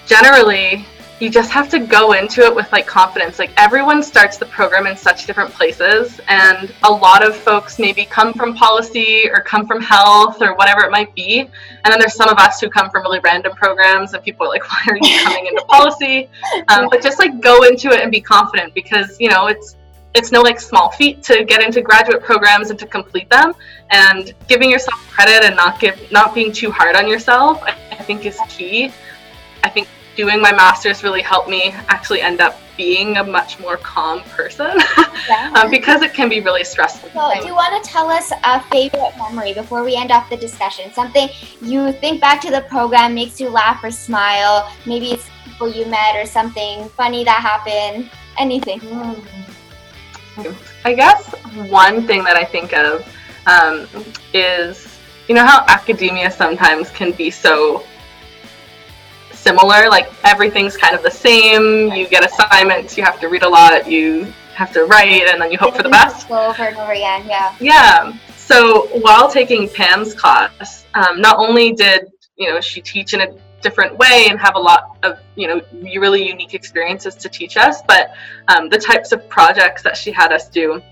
generally 0.07 0.87
you 1.23 1.31
just 1.31 1.53
have 1.53 1.69
to 1.69 1.79
go 1.79 2.15
into 2.15 2.41
it 2.41 2.53
with 2.53 2.71
like 2.73 2.85
confidence. 2.85 3.39
Like 3.39 3.53
everyone 3.57 4.03
starts 4.03 4.39
the 4.39 4.47
program 4.47 4.89
in 4.89 4.97
such 4.97 5.25
different 5.25 5.53
places, 5.53 6.21
and 6.27 6.75
a 6.83 6.91
lot 6.91 7.25
of 7.25 7.37
folks 7.37 7.79
maybe 7.79 8.05
come 8.05 8.35
from 8.35 8.57
policy 8.57 9.31
or 9.31 9.41
come 9.41 9.65
from 9.65 9.81
health 9.81 10.43
or 10.43 10.57
whatever 10.57 10.81
it 10.81 10.91
might 10.91 11.15
be. 11.15 11.43
And 11.43 11.93
then 11.93 12.01
there's 12.01 12.17
some 12.17 12.29
of 12.29 12.39
us 12.39 12.61
who 12.61 12.69
come 12.69 12.91
from 12.91 13.03
really 13.03 13.21
random 13.21 13.53
programs, 13.53 14.15
and 14.15 14.25
people 14.25 14.47
are 14.47 14.49
like, 14.49 14.69
"Why 14.69 14.83
are 14.89 14.97
you 14.97 15.21
coming 15.23 15.47
into 15.47 15.65
policy?" 15.67 16.29
Um, 16.67 16.89
but 16.91 17.01
just 17.01 17.21
like 17.21 17.41
go 17.41 17.63
into 17.63 17.91
it 17.91 18.01
and 18.01 18.11
be 18.11 18.21
confident 18.21 18.75
because 18.75 19.21
you 19.21 19.31
know 19.31 19.47
it's 19.47 19.77
it's 20.15 20.33
no 20.33 20.41
like 20.41 20.59
small 20.59 20.91
feat 20.91 21.23
to 21.23 21.45
get 21.45 21.63
into 21.63 21.83
graduate 21.83 22.25
programs 22.25 22.71
and 22.71 22.79
to 22.81 22.87
complete 22.87 23.31
them 23.31 23.55
and 23.91 24.35
giving 24.49 24.69
yourself 24.69 24.99
credit 25.09 25.45
and 25.45 25.55
not 25.55 25.79
give 25.79 26.11
not 26.11 26.35
being 26.35 26.51
too 26.51 26.73
hard 26.73 26.97
on 26.97 27.07
yourself 27.07 27.63
I, 27.63 27.77
I 27.93 28.03
think 28.03 28.27
is 28.27 28.39
key 28.49 28.93
i 29.65 29.71
think 29.71 29.89
doing 30.17 30.41
my 30.41 30.53
master's 30.53 31.03
really 31.03 31.23
helped 31.23 31.49
me 31.49 31.71
actually 31.89 32.21
end 32.21 32.41
up 32.41 32.59
being 32.77 33.17
a 33.19 33.25
much 33.25 33.61
more 33.61 33.77
calm 33.77 34.23
person 34.25 34.79
yeah. 35.29 35.53
um, 35.57 35.71
because 35.71 36.03
it 36.03 36.15
can 36.15 36.29
be 36.29 36.41
really 36.41 36.65
stressful. 36.65 37.11
So, 37.11 37.41
do 37.41 37.47
you 37.47 37.55
want 37.55 37.83
to 37.83 37.91
tell 37.91 38.09
us 38.09 38.33
a 38.45 38.61
favorite 38.65 39.13
memory 39.19 39.53
before 39.53 39.85
we 39.85 39.97
end 39.97 40.11
off 40.11 40.29
the 40.31 40.37
discussion? 40.37 40.93
Something 40.93 41.29
you 41.61 41.93
think 41.93 42.21
back 42.21 42.41
to 42.43 42.51
the 42.51 42.63
program 42.63 43.15
makes 43.15 43.41
you 43.41 43.49
laugh 43.49 43.83
or 43.85 43.91
smile. 43.91 44.71
Maybe 44.87 45.13
it's 45.13 45.29
people 45.45 45.69
you 45.69 45.87
met 45.87 46.17
or 46.17 46.27
something 46.27 46.89
funny 46.91 47.25
that 47.25 47.41
happened. 47.41 48.11
Anything. 48.39 48.81
I 50.85 50.95
guess 50.95 51.31
one 51.69 52.07
thing 52.07 52.25
that 52.25 52.37
I 52.37 52.45
think 52.45 52.73
of 52.73 53.07
um, 53.47 53.87
is 54.33 54.89
you 55.29 55.35
know 55.35 55.45
how 55.45 55.65
academia 55.69 56.31
sometimes 56.31 56.91
can 56.91 57.13
be 57.13 57.31
so 57.31 57.85
similar, 59.43 59.89
like 59.89 60.11
everything's 60.25 60.77
kind 60.77 60.95
of 60.95 61.03
the 61.03 61.11
same. 61.11 61.93
You 61.93 62.09
get 62.09 62.25
assignments, 62.25 62.97
you 62.97 63.05
have 63.05 63.19
to 63.21 63.29
read 63.29 63.43
a 63.43 63.49
lot, 63.49 63.91
you 63.91 64.33
have 64.55 64.73
to 64.73 64.85
write, 64.85 65.29
and 65.29 65.41
then 65.41 65.51
you 65.51 65.59
hope 65.59 65.77
for 65.77 65.83
the 65.83 65.89
best. 65.89 66.31
Over 66.31 66.63
and 66.63 66.77
over 66.77 66.93
again, 66.93 67.27
yeah. 67.27 67.55
Yeah. 67.61 68.17
So 68.37 68.87
while 68.99 69.31
taking 69.31 69.69
Pam's 69.69 70.15
class, 70.15 70.87
um, 70.95 71.21
not 71.21 71.39
only 71.39 71.73
did 71.73 72.11
you 72.37 72.49
know 72.49 72.61
she 72.61 72.81
teach 72.81 73.15
in 73.15 73.21
a 73.21 73.29
different 73.61 73.97
way 73.97 74.27
and 74.29 74.41
have 74.41 74.57
a 74.57 74.59
lot 74.59 74.99
of 75.03 75.21
you 75.37 75.47
know 75.47 75.61
really 75.73 76.27
unique 76.27 76.55
experiences 76.55 77.15
to 77.17 77.29
teach 77.29 77.57
us, 77.57 77.83
but 77.83 78.13
um, 78.49 78.69
the 78.69 78.79
types 78.79 79.13
of 79.13 79.29
projects 79.29 79.83
that 79.83 79.97
she 79.97 80.11
had 80.11 80.33
us 80.33 80.49
do 80.49 80.83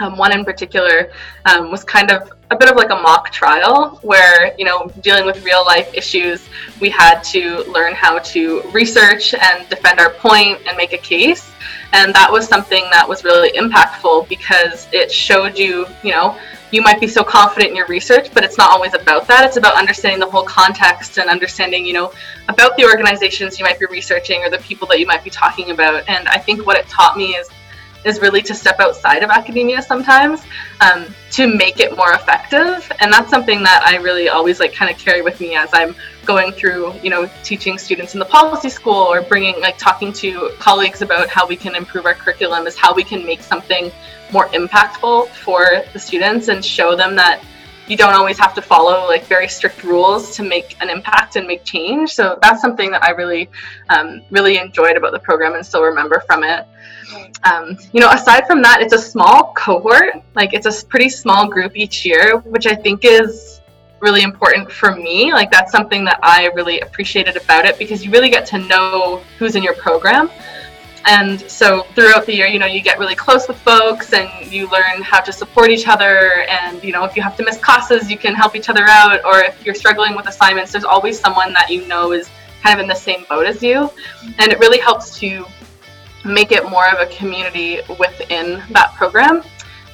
um, 0.00 0.16
one 0.16 0.32
in 0.32 0.44
particular 0.44 1.10
um, 1.46 1.70
was 1.70 1.84
kind 1.84 2.10
of 2.10 2.32
a 2.50 2.56
bit 2.56 2.70
of 2.70 2.76
like 2.76 2.90
a 2.90 2.94
mock 2.94 3.30
trial 3.30 3.98
where, 4.02 4.54
you 4.58 4.64
know, 4.64 4.90
dealing 5.00 5.26
with 5.26 5.44
real 5.44 5.64
life 5.64 5.92
issues, 5.94 6.48
we 6.80 6.88
had 6.88 7.20
to 7.20 7.64
learn 7.70 7.94
how 7.94 8.18
to 8.20 8.62
research 8.72 9.34
and 9.34 9.68
defend 9.68 10.00
our 10.00 10.10
point 10.10 10.58
and 10.66 10.76
make 10.76 10.92
a 10.92 10.98
case. 10.98 11.50
And 11.92 12.14
that 12.14 12.30
was 12.30 12.46
something 12.46 12.84
that 12.90 13.08
was 13.08 13.24
really 13.24 13.50
impactful 13.52 14.28
because 14.28 14.88
it 14.92 15.10
showed 15.10 15.58
you, 15.58 15.86
you 16.02 16.12
know, 16.12 16.38
you 16.70 16.82
might 16.82 17.00
be 17.00 17.06
so 17.06 17.24
confident 17.24 17.70
in 17.70 17.76
your 17.76 17.86
research, 17.86 18.32
but 18.34 18.44
it's 18.44 18.58
not 18.58 18.70
always 18.70 18.92
about 18.94 19.26
that. 19.26 19.44
It's 19.44 19.56
about 19.56 19.74
understanding 19.74 20.20
the 20.20 20.30
whole 20.30 20.44
context 20.44 21.18
and 21.18 21.30
understanding, 21.30 21.86
you 21.86 21.94
know, 21.94 22.12
about 22.48 22.76
the 22.76 22.84
organizations 22.84 23.58
you 23.58 23.64
might 23.64 23.78
be 23.78 23.86
researching 23.86 24.42
or 24.42 24.50
the 24.50 24.58
people 24.58 24.86
that 24.88 25.00
you 25.00 25.06
might 25.06 25.24
be 25.24 25.30
talking 25.30 25.70
about. 25.70 26.06
And 26.08 26.28
I 26.28 26.38
think 26.38 26.66
what 26.66 26.76
it 26.76 26.86
taught 26.88 27.16
me 27.16 27.36
is 27.36 27.48
is 28.04 28.20
really 28.20 28.42
to 28.42 28.54
step 28.54 28.80
outside 28.80 29.22
of 29.22 29.30
academia 29.30 29.82
sometimes 29.82 30.42
um, 30.80 31.06
to 31.30 31.46
make 31.46 31.80
it 31.80 31.96
more 31.96 32.12
effective. 32.12 32.90
And 33.00 33.12
that's 33.12 33.30
something 33.30 33.62
that 33.62 33.82
i 33.84 33.96
really 33.96 34.28
always 34.28 34.60
like 34.60 34.72
kind 34.72 34.90
of 34.90 34.98
carry 34.98 35.22
with 35.22 35.40
me 35.40 35.54
as 35.54 35.70
i'm 35.72 35.94
going 36.24 36.52
through 36.52 36.92
you 37.02 37.10
know 37.10 37.28
teaching 37.42 37.78
students 37.78 38.14
in 38.14 38.18
the 38.18 38.24
policy 38.24 38.68
school 38.68 38.94
or 39.12 39.22
bringing 39.22 39.60
like 39.60 39.78
talking 39.78 40.12
to 40.12 40.50
colleagues 40.58 41.02
about 41.02 41.28
how 41.28 41.46
we 41.46 41.56
can 41.56 41.74
improve 41.74 42.04
our 42.04 42.14
curriculum 42.14 42.66
is 42.66 42.76
how 42.76 42.94
we 42.94 43.04
can 43.04 43.24
make 43.24 43.40
something 43.40 43.90
more 44.32 44.46
impactful 44.48 45.28
for 45.28 45.82
the 45.92 45.98
students 45.98 46.48
and 46.48 46.64
show 46.64 46.94
them 46.94 47.16
that 47.16 47.42
you 47.88 47.96
don't 47.96 48.14
always 48.14 48.38
have 48.38 48.54
to 48.54 48.62
follow 48.62 49.06
like 49.06 49.24
very 49.24 49.48
strict 49.48 49.82
rules 49.84 50.34
to 50.36 50.42
make 50.42 50.76
an 50.82 50.90
impact 50.90 51.36
and 51.36 51.46
make 51.46 51.64
change 51.64 52.10
so 52.10 52.38
that's 52.42 52.60
something 52.60 52.90
that 52.90 53.02
i 53.02 53.10
really 53.10 53.48
um, 53.90 54.22
really 54.30 54.58
enjoyed 54.58 54.96
about 54.96 55.12
the 55.12 55.18
program 55.18 55.54
and 55.54 55.64
still 55.64 55.82
remember 55.82 56.22
from 56.26 56.44
it 56.44 56.66
um, 57.44 57.78
you 57.92 58.00
know, 58.00 58.10
aside 58.10 58.46
from 58.46 58.62
that, 58.62 58.80
it's 58.82 58.92
a 58.92 58.98
small 58.98 59.52
cohort. 59.56 60.22
Like 60.34 60.52
it's 60.52 60.66
a 60.66 60.86
pretty 60.86 61.08
small 61.08 61.48
group 61.48 61.76
each 61.76 62.04
year, 62.04 62.38
which 62.38 62.66
I 62.66 62.74
think 62.74 63.04
is 63.04 63.60
really 64.00 64.22
important 64.22 64.70
for 64.70 64.94
me. 64.94 65.32
Like 65.32 65.50
that's 65.50 65.72
something 65.72 66.04
that 66.04 66.20
I 66.22 66.46
really 66.54 66.80
appreciated 66.80 67.36
about 67.36 67.64
it 67.64 67.78
because 67.78 68.04
you 68.04 68.10
really 68.10 68.30
get 68.30 68.46
to 68.46 68.58
know 68.58 69.22
who's 69.38 69.56
in 69.56 69.62
your 69.62 69.74
program. 69.74 70.30
And 71.08 71.40
so 71.50 71.84
throughout 71.94 72.26
the 72.26 72.34
year, 72.34 72.46
you 72.46 72.58
know, 72.58 72.66
you 72.66 72.82
get 72.82 72.98
really 72.98 73.14
close 73.14 73.48
with 73.48 73.58
folks 73.60 74.12
and 74.12 74.28
you 74.52 74.70
learn 74.70 75.00
how 75.00 75.20
to 75.20 75.32
support 75.32 75.70
each 75.70 75.88
other. 75.88 76.44
And, 76.50 76.84
you 76.84 76.92
know, 76.92 77.04
if 77.04 77.16
you 77.16 77.22
have 77.22 77.34
to 77.38 77.44
miss 77.44 77.56
classes, 77.56 78.10
you 78.10 78.18
can 78.18 78.34
help 78.34 78.54
each 78.54 78.68
other 78.68 78.84
out. 78.86 79.24
Or 79.24 79.40
if 79.40 79.64
you're 79.64 79.74
struggling 79.74 80.14
with 80.14 80.28
assignments, 80.28 80.70
there's 80.70 80.84
always 80.84 81.18
someone 81.18 81.54
that 81.54 81.70
you 81.70 81.88
know 81.88 82.12
is 82.12 82.28
kind 82.62 82.78
of 82.78 82.82
in 82.82 82.88
the 82.88 82.94
same 82.94 83.24
boat 83.26 83.46
as 83.46 83.62
you. 83.62 83.90
And 84.38 84.52
it 84.52 84.58
really 84.58 84.78
helps 84.78 85.18
to 85.20 85.46
make 86.26 86.52
it 86.52 86.68
more 86.68 86.86
of 86.86 86.98
a 87.00 87.06
community 87.06 87.80
within 87.98 88.62
that 88.72 88.92
program. 88.94 89.42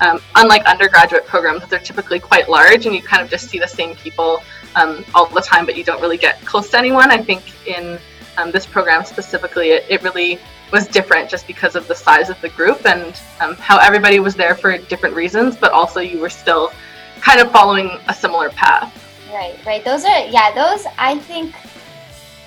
Um, 0.00 0.18
unlike 0.34 0.64
undergraduate 0.64 1.26
programs, 1.26 1.64
they're 1.68 1.78
typically 1.78 2.18
quite 2.18 2.48
large 2.48 2.86
and 2.86 2.94
you 2.94 3.00
kind 3.00 3.22
of 3.22 3.30
just 3.30 3.48
see 3.48 3.60
the 3.60 3.68
same 3.68 3.94
people 3.94 4.42
um, 4.74 5.04
all 5.14 5.26
the 5.26 5.40
time, 5.40 5.64
but 5.64 5.76
you 5.76 5.84
don't 5.84 6.00
really 6.00 6.18
get 6.18 6.44
close 6.44 6.70
to 6.70 6.78
anyone. 6.78 7.12
I 7.12 7.22
think 7.22 7.44
in 7.68 8.00
um, 8.36 8.50
this 8.50 8.66
program 8.66 9.04
specifically, 9.04 9.70
it, 9.70 9.84
it, 9.88 10.02
really 10.02 10.40
was 10.74 10.88
different 10.88 11.30
just 11.30 11.46
because 11.46 11.76
of 11.76 11.86
the 11.86 11.94
size 11.94 12.28
of 12.28 12.40
the 12.40 12.48
group 12.48 12.84
and 12.84 13.22
um, 13.40 13.54
how 13.56 13.78
everybody 13.78 14.18
was 14.18 14.34
there 14.34 14.56
for 14.56 14.76
different 14.76 15.14
reasons, 15.14 15.56
but 15.56 15.70
also 15.70 16.00
you 16.00 16.18
were 16.18 16.28
still 16.28 16.72
kind 17.20 17.40
of 17.40 17.50
following 17.52 17.88
a 18.08 18.14
similar 18.14 18.50
path. 18.50 18.90
Right, 19.32 19.56
right. 19.64 19.84
Those 19.84 20.04
are, 20.04 20.26
yeah, 20.26 20.52
those 20.52 20.84
I 20.98 21.18
think 21.20 21.54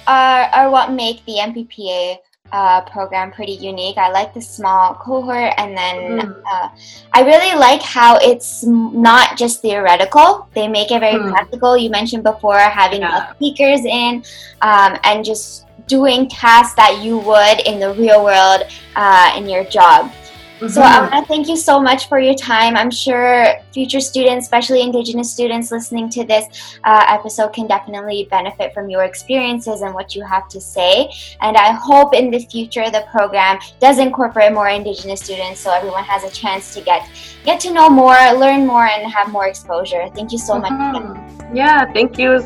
are, 0.07 0.43
are 0.57 0.69
what 0.69 0.91
make 0.91 1.23
the 1.25 1.37
MPPA 1.39 2.17
uh, 2.51 2.81
program 2.81 3.31
pretty 3.31 3.53
unique. 3.53 3.97
I 3.97 4.09
like 4.09 4.33
the 4.33 4.41
small 4.41 4.95
cohort, 4.95 5.53
and 5.57 5.77
then 5.77 6.19
mm. 6.19 6.43
uh, 6.51 6.69
I 7.13 7.21
really 7.21 7.57
like 7.57 7.81
how 7.81 8.17
it's 8.17 8.63
not 8.65 9.37
just 9.37 9.61
theoretical. 9.61 10.47
They 10.53 10.67
make 10.67 10.91
it 10.91 10.99
very 10.99 11.19
mm. 11.19 11.29
practical. 11.29 11.77
You 11.77 11.89
mentioned 11.89 12.23
before 12.23 12.59
having 12.59 13.01
yeah. 13.01 13.33
speakers 13.35 13.85
in 13.85 14.23
um, 14.61 14.97
and 15.03 15.23
just 15.23 15.66
doing 15.87 16.29
tasks 16.29 16.75
that 16.75 17.01
you 17.01 17.17
would 17.17 17.61
in 17.65 17.79
the 17.79 17.93
real 17.93 18.23
world 18.23 18.63
uh, 18.95 19.33
in 19.37 19.49
your 19.49 19.63
job. 19.65 20.11
Mm-hmm. 20.57 20.69
So 20.69 20.81
I 20.81 21.01
want 21.01 21.13
to 21.13 21.25
thank 21.27 21.47
you 21.47 21.55
so 21.55 21.79
much 21.79 22.09
for 22.09 22.19
your 22.19 22.33
time. 22.33 22.75
I'm 22.75 22.89
sure 22.89 23.45
future 23.71 23.99
students, 23.99 24.45
especially 24.45 24.81
Indigenous 24.81 25.31
students 25.31 25.71
listening 25.71 26.09
to 26.09 26.25
this 26.25 26.79
uh, 26.83 27.05
episode, 27.07 27.53
can 27.53 27.67
definitely 27.67 28.27
benefit 28.31 28.73
from 28.73 28.89
your 28.89 29.03
experiences 29.03 29.81
and 29.81 29.93
what 29.93 30.15
you 30.15 30.25
have 30.25 30.49
to 30.49 30.59
say. 30.59 31.11
And 31.41 31.55
I 31.57 31.73
hope 31.73 32.15
in 32.15 32.31
the 32.31 32.39
future 32.39 32.89
the 32.89 33.05
program 33.11 33.59
does 33.79 33.99
incorporate 33.99 34.51
more 34.51 34.69
Indigenous 34.69 35.21
students, 35.21 35.59
so 35.59 35.71
everyone 35.71 36.03
has 36.05 36.23
a 36.23 36.31
chance 36.31 36.73
to 36.73 36.81
get 36.81 37.07
get 37.45 37.59
to 37.59 37.71
know 37.71 37.87
more, 37.87 38.17
learn 38.33 38.65
more, 38.65 38.87
and 38.87 39.11
have 39.11 39.31
more 39.31 39.47
exposure. 39.47 40.09
Thank 40.15 40.31
you 40.31 40.39
so 40.39 40.59
mm-hmm. 40.59 41.13
much. 41.13 41.55
Yeah, 41.55 41.85
thank 41.93 42.17
you. 42.17 42.41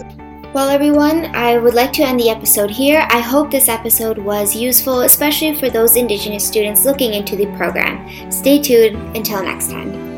Well, 0.54 0.68
everyone, 0.68 1.34
I 1.34 1.58
would 1.58 1.74
like 1.74 1.94
to 1.94 2.04
end 2.04 2.20
the 2.20 2.30
episode 2.30 2.70
here. 2.70 3.08
I 3.10 3.20
hope 3.20 3.50
this 3.50 3.70
episode 3.70 4.18
was 4.18 4.54
useful, 4.54 5.04
especially 5.04 5.56
for 5.56 5.70
those 5.70 5.96
Indigenous 5.96 6.46
students 6.46 6.84
looking 6.84 7.14
into 7.14 7.38
the 7.38 7.46
program. 7.56 8.30
Stay 8.30 8.62
tuned 8.62 9.16
until 9.16 9.42
next 9.42 9.70
time. 9.70 10.11